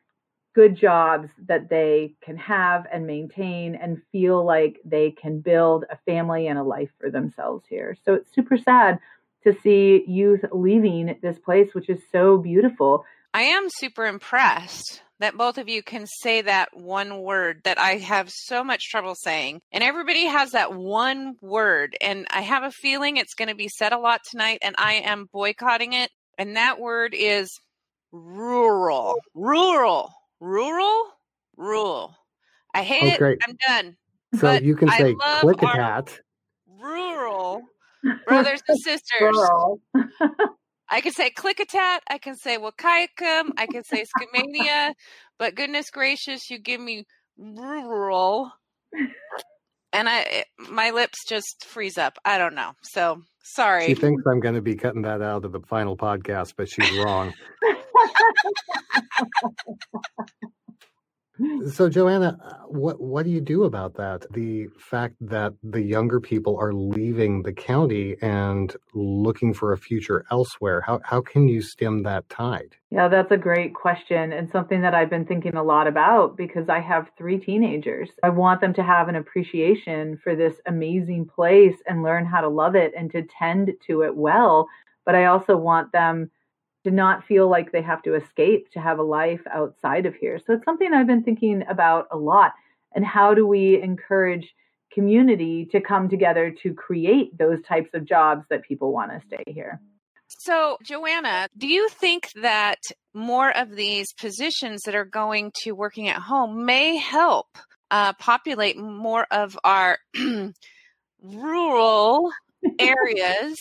good 0.56 0.74
jobs 0.74 1.28
that 1.50 1.68
they 1.68 2.16
can 2.24 2.38
have 2.38 2.88
and 2.94 3.06
maintain 3.06 3.76
and 3.76 4.02
feel 4.14 4.46
like 4.46 4.80
they 4.86 5.12
can 5.12 5.42
build 5.42 5.84
a 5.92 5.98
family 6.06 6.48
and 6.48 6.58
a 6.58 6.64
life 6.64 6.92
for 6.98 7.12
themselves 7.12 7.66
here. 7.68 7.94
So 8.06 8.14
it's 8.14 8.34
super 8.34 8.58
sad 8.58 9.00
to 9.44 9.54
see 9.64 10.06
youth 10.08 10.46
leaving 10.54 11.18
this 11.22 11.40
place, 11.40 11.74
which 11.74 11.90
is 11.90 12.00
so 12.10 12.38
beautiful. 12.38 13.04
I 13.34 13.42
am 13.44 13.68
super 13.70 14.06
impressed 14.06 15.02
that 15.20 15.38
both 15.38 15.58
of 15.58 15.68
you 15.68 15.82
can 15.82 16.06
say 16.06 16.42
that 16.42 16.70
one 16.74 17.22
word 17.22 17.62
that 17.64 17.80
I 17.80 17.98
have 17.98 18.30
so 18.30 18.64
much 18.64 18.90
trouble 18.90 19.16
saying. 19.16 19.62
And 19.72 19.84
everybody 19.84 20.26
has 20.26 20.52
that 20.52 20.74
one 20.74 21.36
word. 21.42 21.96
And 22.02 22.28
I 22.30 22.42
have 22.42 22.64
a 22.64 22.72
feeling 22.72 23.18
it's 23.18 23.34
going 23.34 23.48
to 23.48 23.56
be 23.56 23.70
said 23.70 23.94
a 23.94 23.98
lot 23.98 24.22
tonight, 24.30 24.60
and 24.62 24.76
I 24.78 24.96
am 24.96 25.30
boycotting 25.32 25.94
it. 25.94 26.12
And 26.38 26.58
that 26.58 26.80
word 26.80 27.16
is 27.18 27.60
rural. 28.12 29.16
Rural. 29.34 30.14
Rural. 30.40 31.06
Rural. 31.58 32.16
I 32.76 32.84
hate 32.84 33.20
oh, 33.20 33.26
it. 33.26 33.40
I'm 33.48 33.56
done. 33.68 33.96
So 34.36 34.42
but 34.42 34.64
you 34.64 34.76
can 34.76 34.90
say 34.90 35.16
click 35.42 35.62
a 35.62 35.68
cat. 35.68 36.20
Rural 36.68 37.62
brothers 38.28 38.62
and 38.68 38.80
sisters. 38.80 39.38
I 40.94 41.02
can 41.02 41.12
say 41.12 41.32
Klickitat, 41.32 42.02
I 42.08 42.20
can 42.20 42.36
say 42.36 42.60
Wahkiakum, 42.60 43.54
I 43.58 43.66
can 43.66 43.84
say 43.84 44.06
Skamania, 44.06 44.94
but 45.40 45.56
goodness 45.56 45.90
gracious, 45.90 46.52
you 46.52 46.60
give 46.60 46.80
me 46.80 47.08
rural, 47.36 48.52
and 49.92 50.08
I 50.08 50.46
my 50.70 50.92
lips 50.92 51.18
just 51.28 51.66
freeze 51.66 51.98
up. 51.98 52.20
I 52.24 52.38
don't 52.38 52.54
know. 52.54 52.74
So 52.84 53.24
sorry. 53.44 53.88
She 53.88 53.96
thinks 53.96 54.22
I'm 54.28 54.40
going 54.40 54.54
to 54.54 54.62
be 54.62 54.76
cutting 54.76 55.02
that 55.02 55.24
out 55.24 55.46
of 55.46 55.52
the 55.52 55.62
final 55.62 55.98
podcast, 55.98 56.54
but 56.56 56.70
she's 56.70 56.96
wrong. 57.00 57.34
So, 61.72 61.90
Joanna, 61.90 62.38
uh, 62.44 62.54
what 62.68 63.02
what 63.02 63.24
do 63.24 63.32
you 63.32 63.42
do 63.42 63.64
about 63.64 63.96
that? 63.96 64.26
The 64.34 64.68
fact 64.78 65.16
that 65.22 65.54
the 65.64 65.82
younger 65.82 66.20
people 66.20 66.58
are 66.58 66.74
leaving 66.74 67.42
the 67.42 67.54
county 67.54 68.16
and 68.22 68.76
looking 68.94 69.52
for 69.52 69.74
a 69.74 69.78
future 69.78 70.26
elsewhere. 70.30 70.82
How 70.82 71.00
how 71.04 71.22
can 71.22 71.48
you 71.48 71.64
stem 71.64 72.04
that 72.04 72.30
tide? 72.30 72.76
Yeah, 72.92 73.08
that's 73.08 73.32
a 73.32 73.38
great 73.38 73.74
question 73.74 74.32
and 74.32 74.48
something 74.52 74.82
that 74.82 74.94
I've 74.94 75.10
been 75.10 75.26
thinking 75.26 75.56
a 75.56 75.64
lot 75.64 75.88
about 75.88 76.38
because 76.38 76.70
I 76.70 76.80
have 76.80 77.10
three 77.18 77.40
teenagers. 77.40 78.12
I 78.22 78.30
want 78.30 78.62
them 78.62 78.74
to 78.76 78.84
have 78.84 79.08
an 79.08 79.16
appreciation 79.16 80.20
for 80.24 80.36
this 80.36 80.54
amazing 80.68 81.26
place 81.26 81.78
and 81.88 82.04
learn 82.04 82.28
how 82.28 82.42
to 82.42 82.50
love 82.50 82.76
it 82.76 82.94
and 82.96 83.12
to 83.12 83.24
tend 83.24 83.72
to 83.88 84.04
it 84.04 84.16
well. 84.16 84.68
But 85.04 85.16
I 85.16 85.26
also 85.26 85.58
want 85.58 85.92
them 85.92 86.30
to 86.84 86.92
not 86.92 87.26
feel 87.26 87.50
like 87.50 87.72
they 87.72 87.82
have 87.82 88.02
to 88.04 88.16
escape 88.16 88.72
to 88.72 88.80
have 88.80 89.00
a 89.00 89.04
life 89.04 89.42
outside 89.52 90.06
of 90.06 90.16
here. 90.16 90.40
So 90.46 90.54
it's 90.54 90.66
something 90.66 90.94
I've 90.94 91.08
been 91.08 91.24
thinking 91.24 91.64
about 91.70 92.08
a 92.12 92.18
lot. 92.18 92.54
And 92.94 93.06
how 93.06 93.34
do 93.34 93.48
we 93.48 93.82
encourage 93.82 94.54
community 94.94 95.68
to 95.72 95.82
come 95.82 96.10
together 96.10 96.54
to 96.64 96.74
create 96.74 97.38
those 97.38 97.62
types 97.64 97.90
of 97.94 98.06
jobs 98.06 98.46
that 98.50 98.64
people 98.64 98.92
want 98.92 99.12
to 99.12 99.26
stay 99.28 99.44
here? 99.48 99.80
So, 100.28 100.78
Joanna, 100.84 101.48
do 101.58 101.68
you 101.68 101.90
think 101.90 102.30
that 102.42 102.80
more 103.14 103.56
of 103.56 103.76
these 103.76 104.14
positions 104.14 104.82
that 104.86 104.96
are 104.96 105.06
going 105.06 105.52
to 105.64 105.72
working 105.72 106.10
at 106.10 106.22
home 106.22 106.66
may 106.66 106.98
help 106.98 107.48
uh, 107.92 108.14
populate 108.14 108.78
more 108.78 109.28
of 109.30 109.58
our 109.64 110.00
rural 111.22 112.32
areas 112.80 113.58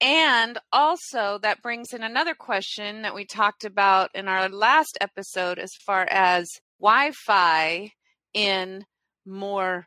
and 0.00 0.58
also, 0.72 1.38
that 1.42 1.62
brings 1.62 1.92
in 1.92 2.02
another 2.02 2.34
question 2.34 3.02
that 3.02 3.14
we 3.14 3.24
talked 3.24 3.64
about 3.64 4.10
in 4.14 4.28
our 4.28 4.48
last 4.48 4.96
episode 5.00 5.58
as 5.58 5.72
far 5.86 6.06
as 6.10 6.48
Wi 6.80 7.12
Fi 7.12 7.92
in 8.32 8.84
more 9.26 9.86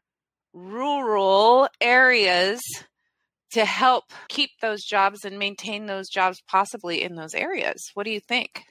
rural 0.53 1.67
areas 1.81 2.61
to 3.51 3.65
help 3.65 4.05
keep 4.29 4.49
those 4.61 4.83
jobs 4.83 5.25
and 5.25 5.37
maintain 5.37 5.85
those 5.85 6.09
jobs 6.09 6.41
possibly 6.47 7.01
in 7.03 7.15
those 7.15 7.33
areas. 7.33 7.89
What 7.93 8.05
do 8.05 8.11
you 8.11 8.19
think? 8.19 8.63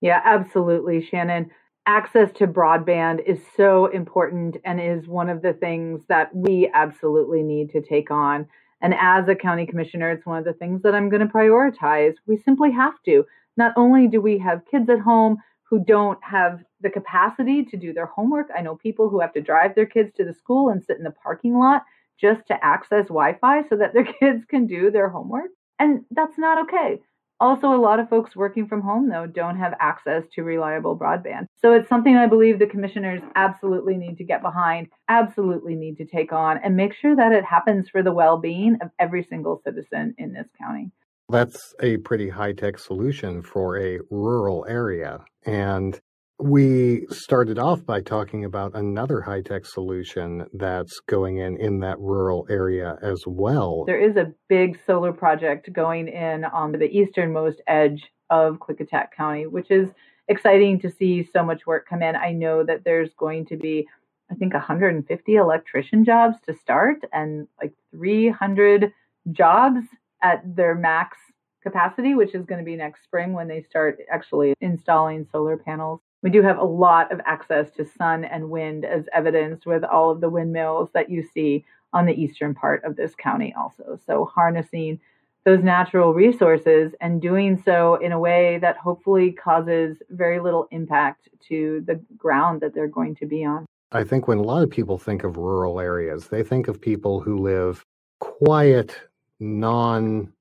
Yeah, 0.00 0.20
absolutely, 0.24 1.04
Shannon. 1.04 1.50
Access 1.86 2.30
to 2.38 2.46
broadband 2.46 3.24
is 3.26 3.38
so 3.56 3.86
important 3.86 4.56
and 4.64 4.80
is 4.80 5.08
one 5.08 5.28
of 5.28 5.42
the 5.42 5.52
things 5.52 6.02
that 6.08 6.34
we 6.34 6.70
absolutely 6.72 7.42
need 7.42 7.70
to 7.70 7.80
take 7.80 8.10
on. 8.10 8.46
And 8.80 8.94
as 8.94 9.28
a 9.28 9.34
county 9.34 9.66
commissioner, 9.66 10.10
it's 10.10 10.26
one 10.26 10.38
of 10.38 10.44
the 10.44 10.52
things 10.52 10.82
that 10.82 10.94
I'm 10.94 11.08
going 11.08 11.26
to 11.26 11.32
prioritize. 11.32 12.14
We 12.26 12.36
simply 12.36 12.72
have 12.72 12.94
to. 13.04 13.24
Not 13.56 13.72
only 13.76 14.08
do 14.08 14.20
we 14.20 14.38
have 14.38 14.66
kids 14.70 14.88
at 14.88 15.00
home 15.00 15.38
who 15.64 15.84
don't 15.84 16.18
have 16.22 16.64
the 16.80 16.90
capacity 16.90 17.64
to 17.64 17.76
do 17.76 17.92
their 17.92 18.06
homework, 18.06 18.48
I 18.56 18.62
know 18.62 18.76
people 18.76 19.08
who 19.08 19.20
have 19.20 19.32
to 19.34 19.40
drive 19.40 19.74
their 19.74 19.86
kids 19.86 20.12
to 20.16 20.24
the 20.24 20.34
school 20.34 20.70
and 20.70 20.82
sit 20.82 20.96
in 20.96 21.04
the 21.04 21.10
parking 21.10 21.58
lot 21.58 21.82
just 22.18 22.46
to 22.48 22.64
access 22.64 23.08
Wi 23.08 23.34
Fi 23.40 23.68
so 23.68 23.76
that 23.76 23.92
their 23.92 24.04
kids 24.20 24.44
can 24.44 24.66
do 24.66 24.90
their 24.90 25.08
homework. 25.08 25.50
And 25.78 26.04
that's 26.10 26.38
not 26.38 26.58
okay. 26.64 27.00
Also, 27.40 27.68
a 27.68 27.80
lot 27.80 27.98
of 27.98 28.08
folks 28.10 28.36
working 28.36 28.68
from 28.68 28.82
home, 28.82 29.08
though, 29.08 29.26
don't 29.26 29.56
have 29.56 29.74
access 29.80 30.24
to 30.34 30.42
reliable 30.42 30.98
broadband. 30.98 31.46
So 31.56 31.72
it's 31.72 31.88
something 31.88 32.14
I 32.14 32.26
believe 32.26 32.58
the 32.58 32.66
commissioners 32.66 33.22
absolutely 33.34 33.96
need 33.96 34.18
to 34.18 34.24
get 34.24 34.42
behind, 34.42 34.88
absolutely 35.08 35.74
need 35.74 35.96
to 35.96 36.04
take 36.04 36.32
on, 36.32 36.58
and 36.62 36.76
make 36.76 36.92
sure 36.94 37.16
that 37.16 37.32
it 37.32 37.44
happens 37.44 37.88
for 37.88 38.02
the 38.02 38.12
well 38.12 38.36
being 38.36 38.76
of 38.82 38.90
every 38.98 39.24
single 39.24 39.62
citizen 39.64 40.14
in 40.18 40.34
this 40.34 40.48
county. 40.60 40.90
That's 41.30 41.74
a 41.80 41.96
pretty 41.98 42.28
high 42.28 42.52
tech 42.52 42.78
solution 42.78 43.42
for 43.42 43.78
a 43.78 44.00
rural 44.10 44.66
area. 44.68 45.24
And 45.46 45.98
We 46.42 47.06
started 47.10 47.58
off 47.58 47.84
by 47.84 48.00
talking 48.00 48.46
about 48.46 48.74
another 48.74 49.20
high 49.20 49.42
tech 49.42 49.66
solution 49.66 50.46
that's 50.54 50.98
going 51.06 51.36
in 51.36 51.58
in 51.58 51.80
that 51.80 51.98
rural 51.98 52.46
area 52.48 52.96
as 53.02 53.22
well. 53.26 53.84
There 53.86 54.00
is 54.00 54.16
a 54.16 54.32
big 54.48 54.78
solar 54.86 55.12
project 55.12 55.70
going 55.70 56.08
in 56.08 56.46
on 56.46 56.72
the 56.72 56.86
easternmost 56.86 57.60
edge 57.66 58.10
of 58.30 58.56
Klickitat 58.56 59.10
County, 59.14 59.48
which 59.48 59.70
is 59.70 59.90
exciting 60.28 60.80
to 60.80 60.90
see 60.90 61.28
so 61.30 61.44
much 61.44 61.66
work 61.66 61.86
come 61.86 62.02
in. 62.02 62.16
I 62.16 62.32
know 62.32 62.64
that 62.64 62.84
there's 62.84 63.12
going 63.18 63.44
to 63.46 63.58
be, 63.58 63.86
I 64.30 64.34
think, 64.34 64.54
150 64.54 65.34
electrician 65.34 66.06
jobs 66.06 66.36
to 66.46 66.54
start 66.54 67.04
and 67.12 67.48
like 67.60 67.74
300 67.90 68.94
jobs 69.32 69.82
at 70.22 70.42
their 70.56 70.74
max 70.74 71.18
capacity, 71.62 72.14
which 72.14 72.34
is 72.34 72.46
going 72.46 72.60
to 72.60 72.64
be 72.64 72.76
next 72.76 73.04
spring 73.04 73.34
when 73.34 73.46
they 73.46 73.60
start 73.60 73.98
actually 74.10 74.54
installing 74.62 75.26
solar 75.30 75.58
panels. 75.58 76.00
We 76.22 76.30
do 76.30 76.42
have 76.42 76.58
a 76.58 76.64
lot 76.64 77.12
of 77.12 77.20
access 77.24 77.70
to 77.72 77.86
sun 77.86 78.24
and 78.24 78.50
wind, 78.50 78.84
as 78.84 79.04
evidenced 79.12 79.66
with 79.66 79.84
all 79.84 80.10
of 80.10 80.20
the 80.20 80.28
windmills 80.28 80.90
that 80.92 81.10
you 81.10 81.22
see 81.22 81.64
on 81.92 82.06
the 82.06 82.12
eastern 82.12 82.54
part 82.54 82.84
of 82.84 82.96
this 82.96 83.14
county, 83.14 83.54
also. 83.56 83.98
So, 84.06 84.26
harnessing 84.26 85.00
those 85.44 85.62
natural 85.62 86.12
resources 86.12 86.92
and 87.00 87.22
doing 87.22 87.60
so 87.64 87.94
in 87.94 88.12
a 88.12 88.20
way 88.20 88.58
that 88.58 88.76
hopefully 88.76 89.32
causes 89.32 89.96
very 90.10 90.38
little 90.38 90.68
impact 90.70 91.28
to 91.48 91.82
the 91.86 92.00
ground 92.16 92.60
that 92.60 92.74
they're 92.74 92.86
going 92.86 93.14
to 93.16 93.26
be 93.26 93.44
on. 93.44 93.64
I 93.92 94.04
think 94.04 94.28
when 94.28 94.38
a 94.38 94.42
lot 94.42 94.62
of 94.62 94.70
people 94.70 94.98
think 94.98 95.24
of 95.24 95.36
rural 95.36 95.80
areas, 95.80 96.28
they 96.28 96.42
think 96.42 96.68
of 96.68 96.80
people 96.80 97.20
who 97.20 97.38
live 97.38 97.84
quiet, 98.20 99.00
non, 99.40 100.32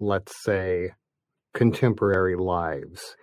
let's 0.00 0.42
say, 0.42 0.92
contemporary 1.54 2.36
lives. 2.36 3.16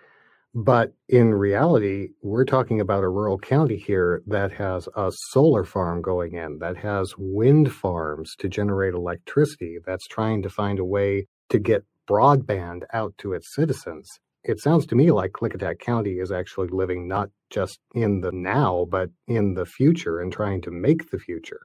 But 0.60 0.92
in 1.08 1.34
reality, 1.34 2.08
we're 2.20 2.44
talking 2.44 2.80
about 2.80 3.04
a 3.04 3.08
rural 3.08 3.38
county 3.38 3.76
here 3.76 4.24
that 4.26 4.50
has 4.54 4.88
a 4.96 5.12
solar 5.30 5.62
farm 5.62 6.02
going 6.02 6.34
in, 6.34 6.58
that 6.58 6.76
has 6.78 7.14
wind 7.16 7.72
farms 7.72 8.34
to 8.40 8.48
generate 8.48 8.92
electricity, 8.92 9.78
that's 9.86 10.08
trying 10.08 10.42
to 10.42 10.50
find 10.50 10.80
a 10.80 10.84
way 10.84 11.28
to 11.50 11.60
get 11.60 11.84
broadband 12.10 12.82
out 12.92 13.16
to 13.18 13.34
its 13.34 13.54
citizens. 13.54 14.18
It 14.42 14.58
sounds 14.58 14.84
to 14.86 14.96
me 14.96 15.12
like 15.12 15.30
Klickitat 15.30 15.78
County 15.78 16.14
is 16.14 16.32
actually 16.32 16.68
living 16.72 17.06
not 17.06 17.30
just 17.50 17.78
in 17.94 18.20
the 18.20 18.32
now, 18.32 18.88
but 18.90 19.10
in 19.28 19.54
the 19.54 19.64
future 19.64 20.18
and 20.18 20.32
trying 20.32 20.60
to 20.62 20.72
make 20.72 21.12
the 21.12 21.20
future. 21.20 21.60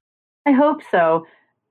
I 0.45 0.51
hope 0.51 0.81
so. 0.91 1.25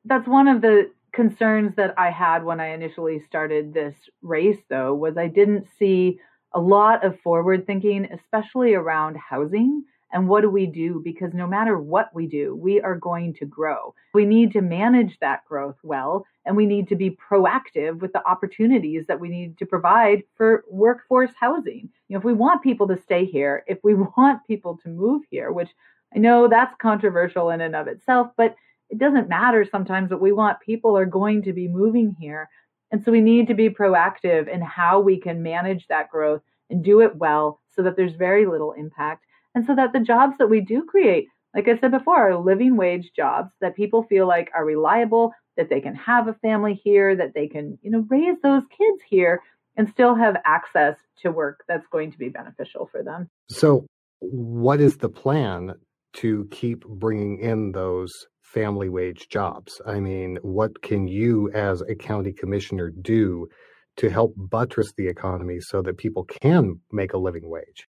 That's 0.05 0.27
one 0.27 0.49
of 0.49 0.61
the 0.61 0.91
concerns 1.13 1.77
that 1.77 1.95
I 1.97 2.11
had 2.11 2.43
when 2.43 2.59
I 2.59 2.75
initially 2.75 3.23
started 3.29 3.73
this 3.73 3.95
race, 4.23 4.59
though, 4.69 4.93
was 4.93 5.17
I 5.17 5.29
didn't 5.29 5.69
see 5.79 6.19
a 6.55 6.61
lot 6.61 7.05
of 7.05 7.19
forward 7.21 7.67
thinking, 7.67 8.09
especially 8.13 8.75
around 8.75 9.17
housing 9.17 9.85
and 10.13 10.29
what 10.29 10.43
do 10.43 10.51
we 10.51 10.67
do? 10.67 11.01
Because 11.03 11.33
no 11.33 11.47
matter 11.47 11.79
what 11.79 12.15
we 12.15 12.27
do, 12.27 12.55
we 12.55 12.81
are 12.81 12.97
going 12.97 13.35
to 13.35 13.47
grow. 13.47 13.95
We 14.13 14.27
need 14.27 14.53
to 14.53 14.61
manage 14.61 15.19
that 15.21 15.45
growth 15.47 15.79
well, 15.83 16.27
and 16.45 16.55
we 16.55 16.67
need 16.67 16.89
to 16.89 16.97
be 16.97 17.11
proactive 17.31 18.01
with 18.01 18.13
the 18.13 18.27
opportunities 18.29 19.07
that 19.09 19.19
we 19.19 19.31
need 19.31 19.57
to 19.59 19.67
provide 19.67 20.23
for 20.37 20.65
workforce 20.69 21.31
housing. 21.41 21.89
You 22.09 22.15
know, 22.15 22.19
if 22.19 22.25
we 22.25 22.35
want 22.35 22.63
people 22.63 22.87
to 22.89 23.01
stay 23.01 23.25
here, 23.25 23.65
if 23.67 23.79
we 23.83 23.95
want 24.17 24.47
people 24.47 24.79
to 24.83 24.89
move 24.91 25.23
here, 25.31 25.51
which 25.51 25.71
I 26.15 26.19
know 26.19 26.47
that's 26.47 26.75
controversial 26.77 27.49
in 27.49 27.63
and 27.63 27.75
of 27.75 27.89
itself, 27.89 28.29
but 28.37 28.55
it 28.91 28.99
doesn't 28.99 29.31
matter 29.31 29.65
sometimes 29.65 30.11
what 30.11 30.21
we 30.21 30.33
want. 30.33 30.61
People 30.61 30.99
are 30.99 31.07
going 31.07 31.43
to 31.45 31.55
be 31.55 31.67
moving 31.67 32.15
here. 32.21 32.51
And 32.93 33.03
so 33.03 33.11
we 33.11 33.23
need 33.23 33.49
to 33.49 33.55
be 33.55 33.71
proactive 33.71 34.49
in 34.49 34.61
how 34.61 35.01
we 35.01 35.19
can 35.19 35.43
manage 35.43 35.89
that 35.89 36.11
growth 36.11 36.43
and 36.71 36.85
do 36.85 37.01
it 37.01 37.17
well 37.17 37.61
so 37.75 37.83
that 37.83 37.97
there's 37.97 38.15
very 38.15 38.47
little 38.47 38.73
impact. 38.73 39.25
And 39.55 39.65
so 39.67 39.75
that 39.75 39.93
the 39.93 40.01
jobs 40.01 40.37
that 40.39 40.49
we 40.49 40.61
do 40.61 40.85
create, 40.85 41.27
like 41.55 41.69
I 41.69 41.79
said 41.79 41.91
before, 41.91 42.31
are 42.31 42.37
living 42.37 42.77
wage 42.77 43.11
jobs 43.17 43.51
that 43.61 43.77
people 43.77 44.03
feel 44.05 44.29
like 44.29 44.51
are 44.55 44.65
reliable, 44.65 45.33
that 45.57 45.71
they 45.71 45.81
can 45.81 45.95
have 45.95 46.29
a 46.29 46.35
family 46.35 46.81
here, 46.85 47.17
that 47.17 47.33
they 47.35 47.49
can, 47.49 47.79
you 47.83 47.91
know, 47.91 48.07
raise 48.09 48.37
those 48.43 48.63
kids 48.71 49.03
here 49.09 49.43
and 49.77 49.89
still 49.89 50.15
have 50.15 50.37
access 50.45 50.97
to 51.23 51.31
work 51.31 51.65
that's 51.69 51.87
going 51.87 52.13
to 52.13 52.19
be 52.19 52.29
beneficial 52.29 52.89
for 52.93 53.03
them. 53.03 53.29
So, 53.49 53.87
what 54.21 54.81
is 54.81 54.99
the 54.99 55.09
plan 55.09 55.75
to 56.15 56.47
keep 56.51 56.85
bringing 56.85 57.39
in 57.41 57.73
those 57.73 58.27
family 58.53 58.89
wage 58.89 59.29
jobs? 59.29 59.81
I 59.87 60.01
mean, 60.01 60.39
what 60.43 60.83
can 60.83 61.09
you 61.09 61.51
as 61.53 61.81
a 61.83 61.95
county 61.95 62.33
commissioner 62.33 62.91
do 62.91 63.49
to 63.97 64.11
help 64.11 64.35
buttress 64.37 64.93
the 64.97 65.09
economy 65.09 65.61
so 65.61 65.83
that 65.83 65.99
people 65.99 66.25
can 66.25 66.81
make 66.91 67.13
a 67.13 67.19
living 67.19 67.49
wage? 67.49 67.89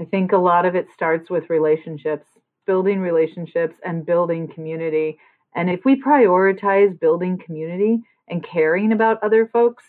I 0.00 0.04
think 0.04 0.32
a 0.32 0.38
lot 0.38 0.64
of 0.64 0.74
it 0.74 0.86
starts 0.94 1.30
with 1.30 1.50
relationships, 1.50 2.26
building 2.66 3.00
relationships 3.00 3.76
and 3.84 4.06
building 4.06 4.48
community. 4.48 5.18
And 5.54 5.68
if 5.68 5.84
we 5.84 6.00
prioritize 6.00 6.98
building 6.98 7.38
community 7.38 8.00
and 8.28 8.44
caring 8.44 8.92
about 8.92 9.22
other 9.22 9.48
folks, 9.52 9.84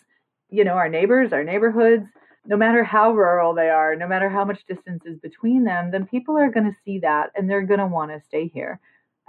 you 0.48 0.64
know, 0.64 0.72
our 0.72 0.88
neighbors, 0.88 1.32
our 1.32 1.44
neighborhoods, 1.44 2.06
no 2.46 2.56
matter 2.56 2.82
how 2.82 3.12
rural 3.12 3.54
they 3.54 3.68
are, 3.68 3.94
no 3.94 4.08
matter 4.08 4.28
how 4.28 4.44
much 4.44 4.64
distance 4.66 5.02
is 5.04 5.18
between 5.20 5.64
them, 5.64 5.90
then 5.90 6.06
people 6.06 6.36
are 6.36 6.50
going 6.50 6.66
to 6.66 6.76
see 6.84 6.98
that 7.00 7.30
and 7.36 7.48
they're 7.48 7.66
going 7.66 7.80
to 7.80 7.86
want 7.86 8.10
to 8.10 8.20
stay 8.26 8.48
here. 8.52 8.80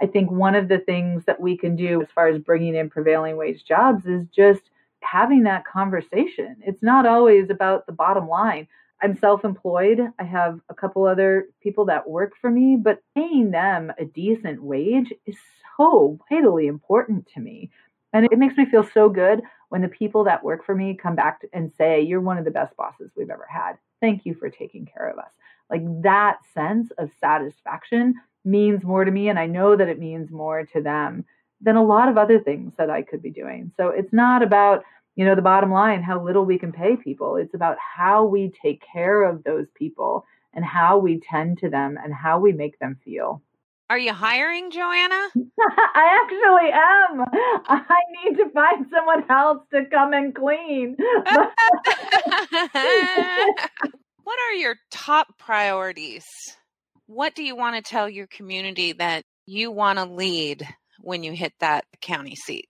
I 0.02 0.06
think 0.06 0.30
one 0.32 0.56
of 0.56 0.68
the 0.68 0.80
things 0.80 1.24
that 1.26 1.40
we 1.40 1.56
can 1.56 1.76
do 1.76 2.02
as 2.02 2.08
far 2.12 2.26
as 2.26 2.40
bringing 2.40 2.74
in 2.74 2.90
prevailing 2.90 3.36
wage 3.36 3.64
jobs 3.64 4.04
is 4.04 4.26
just 4.34 4.62
having 5.00 5.44
that 5.44 5.64
conversation. 5.64 6.56
It's 6.60 6.82
not 6.82 7.06
always 7.06 7.50
about 7.50 7.86
the 7.86 7.92
bottom 7.92 8.28
line. 8.28 8.66
I'm 9.00 9.16
self 9.16 9.44
employed. 9.44 10.00
I 10.18 10.24
have 10.24 10.60
a 10.68 10.74
couple 10.74 11.06
other 11.06 11.46
people 11.62 11.84
that 11.86 12.08
work 12.08 12.32
for 12.40 12.50
me, 12.50 12.76
but 12.76 13.02
paying 13.14 13.52
them 13.52 13.92
a 13.98 14.04
decent 14.04 14.62
wage 14.62 15.12
is 15.24 15.36
so 15.76 16.18
vitally 16.28 16.66
important 16.66 17.28
to 17.34 17.40
me. 17.40 17.70
And 18.12 18.26
it 18.26 18.38
makes 18.38 18.56
me 18.56 18.66
feel 18.66 18.86
so 18.92 19.08
good 19.08 19.40
when 19.68 19.82
the 19.82 19.88
people 19.88 20.24
that 20.24 20.44
work 20.44 20.66
for 20.66 20.74
me 20.74 20.98
come 21.00 21.14
back 21.14 21.42
and 21.52 21.72
say, 21.78 22.02
You're 22.02 22.20
one 22.20 22.38
of 22.38 22.44
the 22.44 22.50
best 22.50 22.76
bosses 22.76 23.12
we've 23.16 23.30
ever 23.30 23.46
had. 23.48 23.74
Thank 24.00 24.26
you 24.26 24.34
for 24.34 24.50
taking 24.50 24.84
care 24.84 25.08
of 25.08 25.18
us. 25.18 25.30
Like 25.70 25.82
that 26.02 26.38
sense 26.54 26.90
of 26.98 27.10
satisfaction 27.20 28.14
means 28.44 28.82
more 28.82 29.04
to 29.04 29.10
me. 29.10 29.28
And 29.28 29.38
I 29.38 29.46
know 29.46 29.76
that 29.76 29.88
it 29.88 29.98
means 29.98 30.30
more 30.30 30.64
to 30.66 30.80
them 30.82 31.24
than 31.60 31.76
a 31.76 31.84
lot 31.84 32.08
of 32.08 32.18
other 32.18 32.40
things 32.40 32.72
that 32.78 32.90
I 32.90 33.02
could 33.02 33.22
be 33.22 33.30
doing. 33.30 33.72
So 33.76 33.88
it's 33.88 34.12
not 34.12 34.42
about, 34.42 34.82
you 35.14 35.24
know, 35.24 35.34
the 35.34 35.42
bottom 35.42 35.70
line, 35.70 36.02
how 36.02 36.22
little 36.22 36.44
we 36.44 36.58
can 36.58 36.72
pay 36.72 36.96
people. 36.96 37.36
It's 37.36 37.54
about 37.54 37.76
how 37.78 38.24
we 38.24 38.52
take 38.62 38.82
care 38.92 39.22
of 39.22 39.44
those 39.44 39.66
people 39.74 40.24
and 40.54 40.64
how 40.64 40.98
we 40.98 41.20
tend 41.20 41.58
to 41.58 41.70
them 41.70 41.98
and 42.02 42.12
how 42.12 42.40
we 42.40 42.52
make 42.52 42.78
them 42.78 42.98
feel. 43.04 43.42
Are 43.92 43.98
you 43.98 44.12
hiring, 44.14 44.70
Joanna? 44.70 45.28
I 45.94 46.18
actually 46.22 46.70
am. 46.72 47.26
I 47.68 48.00
need 48.24 48.38
to 48.38 48.48
find 48.50 48.86
someone 48.90 49.30
else 49.30 49.64
to 49.72 49.84
come 49.90 50.14
and 50.14 50.34
clean. 50.34 50.96
what 54.24 54.38
are 54.40 54.54
your 54.54 54.76
top 54.90 55.36
priorities? 55.38 56.24
What 57.06 57.34
do 57.34 57.42
you 57.42 57.56
want 57.56 57.76
to 57.76 57.82
tell 57.82 58.08
your 58.08 58.26
community 58.28 58.92
that 58.92 59.24
you 59.46 59.70
want 59.70 59.98
to 59.98 60.04
lead 60.04 60.66
when 61.00 61.22
you 61.22 61.32
hit 61.32 61.52
that 61.60 61.84
county 62.00 62.36
seat? 62.36 62.68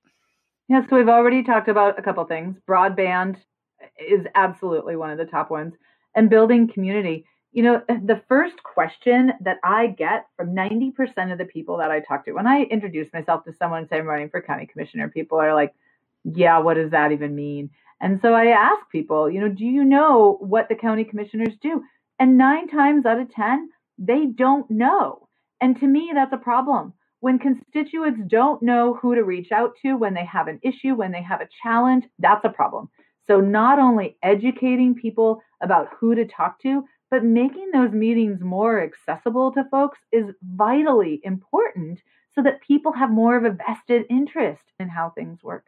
Yes, 0.69 0.89
so 0.89 0.97
we've 0.97 1.09
already 1.09 1.43
talked 1.43 1.69
about 1.69 1.99
a 1.99 2.03
couple 2.03 2.25
things. 2.25 2.57
Broadband 2.67 3.37
eh, 3.81 3.87
is 3.99 4.27
absolutely 4.35 4.97
one 4.97 5.11
of 5.11 5.19
the 5.19 5.27
top 5.27 5.51
ones, 5.51 5.75
and 6.15 6.31
building 6.31 6.67
community. 6.73 7.27
You 7.53 7.63
know, 7.63 7.83
eh, 7.89 7.99
the 8.05 8.23
first 8.29 8.63
question 8.63 9.33
that 9.43 9.59
I 9.63 9.89
get 9.89 10.27
from 10.37 10.55
90% 10.55 11.31
of 11.31 11.39
the 11.39 11.45
people 11.45 11.77
that 11.79 11.91
I 11.91 12.01
talk 12.01 12.25
to 12.25 12.33
when 12.33 12.47
I 12.47 12.63
introduce 12.63 13.13
myself 13.13 13.45
to 13.45 13.53
someone 13.59 13.87
say 13.89 13.99
I'm 13.99 14.07
running 14.07 14.31
for 14.31 14.41
county 14.41 14.67
commissioner, 14.67 15.09
people 15.09 15.39
are 15.39 15.55
like, 15.55 15.75
yeah, 16.25 16.59
what 16.59 16.75
does 16.75 16.93
that 16.93 17.13
even 17.13 17.35
mean? 17.35 17.69
And 18.01 18.19
so 18.23 18.33
I 18.33 18.47
ask 18.47 18.89
people, 18.91 19.31
you 19.31 19.41
know, 19.41 19.49
do 19.49 19.65
you 19.65 19.85
know 19.85 20.39
what 20.41 20.69
the 20.69 20.75
county 20.75 21.05
commissioners 21.05 21.55
do? 21.61 21.83
And 22.19 22.39
nine 22.39 22.69
times 22.69 23.05
out 23.05 23.21
of 23.21 23.31
10, 23.31 23.69
they 23.99 24.27
don't 24.27 24.71
know. 24.71 25.29
And 25.61 25.79
to 25.81 25.87
me, 25.87 26.11
that's 26.15 26.33
a 26.33 26.39
problem 26.39 26.95
when 27.23 27.39
constituents 27.39 28.21
don't 28.27 28.61
know 28.65 28.95
who 29.01 29.15
to 29.15 29.23
reach 29.23 29.53
out 29.53 29.77
to 29.81 29.95
when 29.95 30.13
they 30.13 30.25
have 30.25 30.49
an 30.49 30.59
issue, 30.61 30.97
when 30.97 31.13
they 31.13 31.23
have 31.23 31.41
a 31.41 31.49
challenge, 31.63 32.05
that's 32.19 32.45
a 32.45 32.49
problem. 32.49 32.89
So, 33.29 33.41
not 33.41 33.79
only 33.79 34.17
educating 34.25 34.97
people 34.97 35.41
about 35.63 35.87
who 36.01 36.17
to 36.17 36.27
talk 36.27 36.61
to, 36.63 36.83
but 37.13 37.23
making 37.23 37.71
those 37.73 37.93
meetings 37.93 38.41
more 38.41 38.83
accessible 38.83 39.53
to 39.53 39.63
folks 39.71 40.01
is 40.11 40.35
vitally 40.43 41.21
important 41.23 42.01
so 42.35 42.43
that 42.43 42.61
people 42.61 42.93
have 42.93 43.11
more 43.13 43.37
of 43.37 43.45
a 43.45 43.57
vested 43.69 44.05
interest 44.11 44.65
in 44.81 44.89
how 44.89 45.11
things 45.11 45.45
work. 45.45 45.67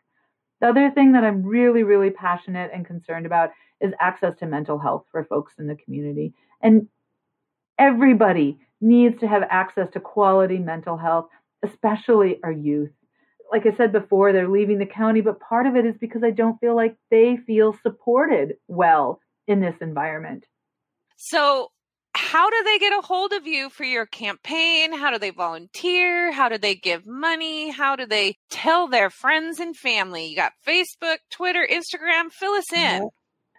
The 0.60 0.66
other 0.66 0.90
thing 0.90 1.12
that 1.12 1.22
I'm 1.22 1.44
really, 1.44 1.84
really 1.84 2.10
passionate 2.10 2.72
and 2.74 2.84
concerned 2.84 3.26
about 3.26 3.50
is 3.80 3.92
access 4.00 4.34
to 4.40 4.46
mental 4.46 4.80
health 4.80 5.04
for 5.12 5.22
folks 5.22 5.52
in 5.60 5.68
the 5.68 5.76
community. 5.76 6.34
And 6.60 6.88
everybody 7.78 8.58
needs 8.80 9.20
to 9.20 9.28
have 9.28 9.42
access 9.48 9.88
to 9.92 10.00
quality 10.00 10.58
mental 10.58 10.96
health 10.96 11.26
especially 11.64 12.38
our 12.42 12.52
youth. 12.52 12.90
Like 13.50 13.66
I 13.66 13.76
said 13.76 13.92
before, 13.92 14.32
they're 14.32 14.48
leaving 14.48 14.78
the 14.78 14.86
county, 14.86 15.20
but 15.20 15.40
part 15.40 15.66
of 15.66 15.76
it 15.76 15.84
is 15.84 15.94
because 16.00 16.22
I 16.24 16.30
don't 16.30 16.58
feel 16.58 16.74
like 16.74 16.96
they 17.10 17.36
feel 17.46 17.76
supported 17.82 18.54
well 18.68 19.20
in 19.46 19.60
this 19.60 19.74
environment. 19.80 20.44
So, 21.16 21.68
how 22.16 22.48
do 22.48 22.62
they 22.64 22.78
get 22.78 22.96
a 22.96 23.02
hold 23.02 23.32
of 23.32 23.44
you 23.46 23.70
for 23.70 23.84
your 23.84 24.06
campaign? 24.06 24.92
How 24.92 25.10
do 25.10 25.18
they 25.18 25.30
volunteer? 25.30 26.30
How 26.32 26.48
do 26.48 26.58
they 26.58 26.74
give 26.74 27.06
money? 27.06 27.70
How 27.70 27.96
do 27.96 28.06
they 28.06 28.36
tell 28.50 28.88
their 28.88 29.10
friends 29.10 29.58
and 29.58 29.76
family? 29.76 30.26
You 30.26 30.36
got 30.36 30.52
Facebook, 30.66 31.18
Twitter, 31.30 31.66
Instagram. 31.70 32.30
Fill 32.30 32.52
us 32.52 32.72
in. 32.72 33.08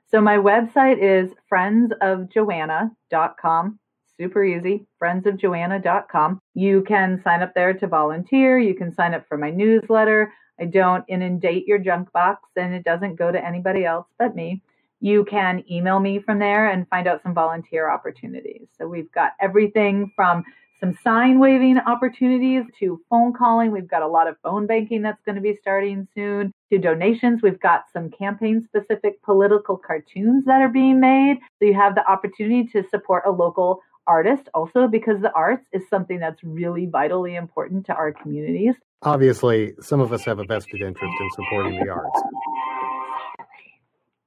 So 0.09 0.21
my 0.21 0.37
website 0.37 0.99
is 1.01 1.31
friendsofjoanna.com. 1.51 3.79
Super 4.19 4.43
easy, 4.43 4.87
friendsofjoanna.com. 5.01 6.39
You 6.53 6.83
can 6.83 7.21
sign 7.23 7.41
up 7.41 7.53
there 7.53 7.73
to 7.73 7.87
volunteer. 7.87 8.57
You 8.57 8.73
can 8.73 8.93
sign 8.93 9.13
up 9.13 9.27
for 9.27 9.37
my 9.37 9.49
newsletter. 9.49 10.31
I 10.59 10.65
don't 10.65 11.03
inundate 11.09 11.67
your 11.67 11.79
junk 11.79 12.11
box 12.13 12.49
and 12.55 12.73
it 12.73 12.85
doesn't 12.85 13.17
go 13.17 13.31
to 13.31 13.45
anybody 13.45 13.83
else 13.83 14.07
but 14.17 14.35
me 14.35 14.61
you 15.05 15.25
can 15.25 15.63
email 15.69 15.99
me 15.99 16.19
from 16.19 16.39
there 16.39 16.69
and 16.69 16.87
find 16.89 17.07
out 17.07 17.21
some 17.21 17.33
volunteer 17.33 17.91
opportunities. 17.91 18.67
So 18.77 18.87
we've 18.87 19.11
got 19.11 19.33
everything 19.39 20.11
from 20.15 20.43
some 20.79 20.97
sign 21.03 21.39
waving 21.39 21.77
opportunities 21.77 22.63
to 22.79 22.99
phone 23.09 23.33
calling. 23.33 23.71
We've 23.71 23.87
got 23.87 24.01
a 24.01 24.07
lot 24.07 24.27
of 24.27 24.35
phone 24.43 24.67
banking 24.67 25.01
that's 25.01 25.21
going 25.23 25.35
to 25.35 25.41
be 25.41 25.57
starting 25.61 26.07
soon 26.15 26.51
to 26.71 26.77
donations. 26.77 27.41
We've 27.41 27.59
got 27.59 27.83
some 27.93 28.09
campaign 28.09 28.65
specific 28.65 29.21
political 29.21 29.77
cartoons 29.77 30.45
that 30.45 30.61
are 30.61 30.69
being 30.69 30.99
made. 30.99 31.37
So 31.59 31.65
you 31.65 31.75
have 31.75 31.95
the 31.95 32.09
opportunity 32.09 32.67
to 32.73 32.83
support 32.89 33.23
a 33.25 33.31
local 33.31 33.81
artist 34.07 34.49
also 34.53 34.87
because 34.87 35.21
the 35.21 35.31
arts 35.33 35.65
is 35.71 35.81
something 35.89 36.19
that's 36.19 36.43
really 36.43 36.85
vitally 36.85 37.35
important 37.35 37.85
to 37.87 37.93
our 37.93 38.11
communities. 38.11 38.75
Obviously, 39.01 39.73
some 39.81 39.99
of 39.99 40.11
us 40.13 40.23
have 40.25 40.39
a 40.39 40.45
vested 40.45 40.81
interest 40.81 41.13
in 41.19 41.29
supporting 41.31 41.79
the 41.83 41.89
arts. 41.91 42.21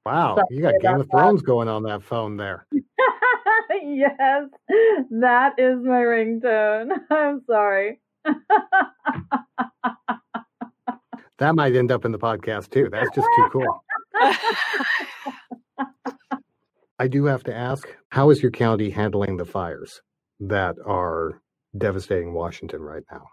Wow, 0.05 0.35
Sorry 0.35 0.47
you 0.51 0.61
got 0.61 0.79
Game 0.81 1.01
of 1.01 1.09
Thrones 1.11 1.41
that. 1.41 1.45
going 1.45 1.67
on 1.67 1.83
that 1.83 2.03
phone 2.03 2.37
there. 2.37 2.65
yes, 3.83 4.45
that 5.11 5.53
is 5.57 5.77
my 5.83 5.99
ringtone. 5.99 6.91
I'm 7.11 7.41
sorry. 7.45 7.99
that 11.37 11.55
might 11.55 11.75
end 11.75 11.91
up 11.91 12.05
in 12.05 12.11
the 12.11 12.19
podcast 12.19 12.69
too. 12.71 12.89
That's 12.91 13.09
just 13.13 13.27
too 13.35 13.49
cool. 13.51 13.83
I 17.01 17.07
do 17.07 17.23
have 17.25 17.43
to 17.45 17.55
ask 17.55 17.87
how 18.09 18.29
is 18.29 18.41
your 18.41 18.51
county 18.51 18.89
handling 18.89 19.37
the 19.37 19.45
fires 19.45 20.01
that 20.41 20.75
are 20.85 21.41
devastating 21.77 22.33
Washington 22.33 22.81
right 22.81 23.03
now? 23.09 23.23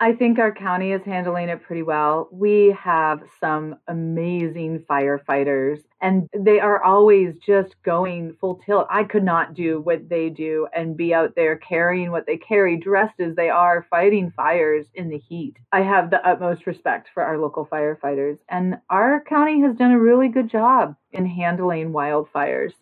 I 0.00 0.14
think 0.14 0.40
our 0.40 0.52
county 0.52 0.90
is 0.90 1.02
handling 1.04 1.48
it 1.48 1.62
pretty 1.62 1.82
well. 1.82 2.28
We 2.32 2.76
have 2.80 3.20
some 3.40 3.76
amazing 3.86 4.84
firefighters, 4.90 5.78
and 6.00 6.28
they 6.36 6.58
are 6.58 6.82
always 6.82 7.34
just 7.44 7.80
going 7.84 8.36
full 8.40 8.60
tilt. 8.66 8.86
I 8.90 9.04
could 9.04 9.24
not 9.24 9.54
do 9.54 9.80
what 9.80 10.08
they 10.08 10.28
do 10.28 10.66
and 10.74 10.96
be 10.96 11.14
out 11.14 11.34
there 11.36 11.56
carrying 11.56 12.10
what 12.10 12.26
they 12.26 12.36
carry, 12.36 12.76
dressed 12.76 13.20
as 13.20 13.34
they 13.36 13.48
are, 13.48 13.86
fighting 13.90 14.32
fires 14.36 14.86
in 14.94 15.08
the 15.08 15.18
heat. 15.18 15.56
I 15.72 15.82
have 15.82 16.10
the 16.10 16.24
utmost 16.28 16.66
respect 16.66 17.10
for 17.14 17.22
our 17.22 17.38
local 17.38 17.66
firefighters, 17.66 18.38
and 18.48 18.78
our 18.90 19.22
county 19.22 19.60
has 19.62 19.76
done 19.76 19.92
a 19.92 20.00
really 20.00 20.28
good 20.28 20.50
job 20.50 20.96
in 21.12 21.26
handling 21.26 21.92
wildfires. 21.92 22.72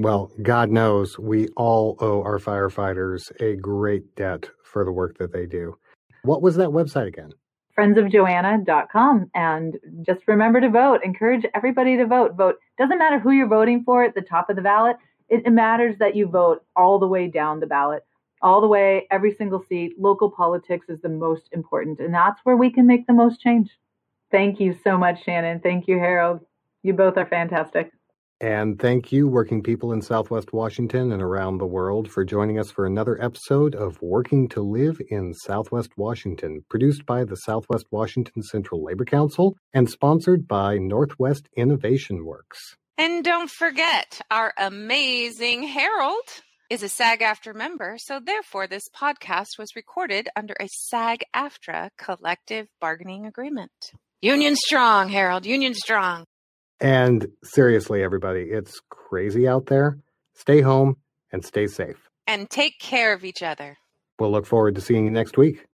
Well, 0.00 0.32
God 0.40 0.70
knows 0.70 1.18
we 1.18 1.48
all 1.58 1.94
owe 2.00 2.22
our 2.22 2.38
firefighters 2.38 3.30
a 3.38 3.56
great 3.56 4.16
debt 4.16 4.48
for 4.64 4.82
the 4.82 4.92
work 4.92 5.18
that 5.18 5.30
they 5.30 5.44
do. 5.44 5.76
What 6.22 6.40
was 6.40 6.56
that 6.56 6.70
website 6.70 7.06
again? 7.06 7.32
friendsofjoanna.com 7.78 9.30
and 9.34 9.76
just 10.06 10.20
remember 10.26 10.60
to 10.60 10.70
vote. 10.70 11.00
Encourage 11.04 11.44
everybody 11.54 11.98
to 11.98 12.06
vote. 12.06 12.34
Vote. 12.34 12.56
Doesn't 12.78 12.98
matter 12.98 13.18
who 13.18 13.30
you're 13.30 13.46
voting 13.46 13.82
for 13.84 14.02
at 14.02 14.14
the 14.14 14.22
top 14.22 14.48
of 14.48 14.56
the 14.56 14.62
ballot 14.62 14.96
it, 15.28 15.46
matters 15.52 15.96
that 15.98 16.16
you 16.16 16.26
vote 16.26 16.64
all 16.74 16.98
the 16.98 17.06
way 17.06 17.28
down 17.28 17.60
the 17.60 17.66
ballot 17.66 18.02
all 18.42 18.62
the 18.62 18.66
way 18.66 19.06
every 19.10 19.34
single 19.34 19.62
seat. 19.68 19.92
Local 19.98 20.30
politics 20.30 20.86
is 20.88 20.98
the 21.02 21.10
most 21.10 21.42
important 21.52 22.00
and 22.00 22.14
that's 22.14 22.40
where 22.44 22.56
we 22.56 22.72
can 22.72 22.86
make 22.86 23.06
the 23.06 23.12
most 23.12 23.38
change. 23.40 23.68
Thank 24.30 24.60
you 24.60 24.78
so 24.82 24.96
much 24.96 25.24
shannon. 25.24 25.60
Thank 25.60 25.88
you 25.88 25.98
harold. 25.98 26.40
You 26.82 26.94
both 26.94 27.18
are 27.18 27.26
fantastic 27.26 27.92
and 28.40 28.78
thank 28.78 29.12
you, 29.12 29.28
working 29.28 29.62
people 29.62 29.92
in 29.92 30.00
Southwest 30.00 30.52
Washington 30.52 31.12
and 31.12 31.22
around 31.22 31.58
the 31.58 31.66
world, 31.66 32.10
for 32.10 32.24
joining 32.24 32.58
us 32.58 32.70
for 32.70 32.86
another 32.86 33.22
episode 33.22 33.74
of 33.74 34.00
Working 34.00 34.48
to 34.48 34.62
Live 34.62 35.00
in 35.10 35.34
Southwest 35.34 35.90
Washington, 35.96 36.64
produced 36.70 37.04
by 37.04 37.24
the 37.24 37.36
Southwest 37.36 37.86
Washington 37.90 38.42
Central 38.42 38.82
Labor 38.82 39.04
Council 39.04 39.56
and 39.74 39.90
sponsored 39.90 40.48
by 40.48 40.78
Northwest 40.78 41.48
Innovation 41.56 42.24
Works. 42.24 42.58
And 42.96 43.22
don't 43.22 43.50
forget, 43.50 44.20
our 44.30 44.54
amazing 44.58 45.62
Harold 45.64 46.28
is 46.70 46.82
a 46.82 46.88
SAG 46.88 47.20
AFTRA 47.20 47.54
member, 47.54 47.96
so 47.98 48.20
therefore 48.20 48.66
this 48.66 48.88
podcast 48.88 49.58
was 49.58 49.76
recorded 49.76 50.28
under 50.36 50.54
a 50.60 50.68
SAG 50.68 51.24
AFTRA 51.34 51.90
collective 51.98 52.68
bargaining 52.80 53.26
agreement. 53.26 53.92
Union 54.22 54.54
strong, 54.54 55.08
Harold, 55.08 55.46
union 55.46 55.74
strong. 55.74 56.24
And 56.80 57.26
seriously, 57.44 58.02
everybody, 58.02 58.42
it's 58.42 58.80
crazy 58.88 59.46
out 59.46 59.66
there. 59.66 59.98
Stay 60.34 60.60
home 60.62 60.96
and 61.32 61.44
stay 61.44 61.66
safe. 61.66 62.08
And 62.26 62.48
take 62.48 62.78
care 62.78 63.12
of 63.12 63.24
each 63.24 63.42
other. 63.42 63.76
We'll 64.18 64.30
look 64.30 64.46
forward 64.46 64.74
to 64.76 64.80
seeing 64.80 65.04
you 65.04 65.10
next 65.10 65.36
week. 65.36 65.66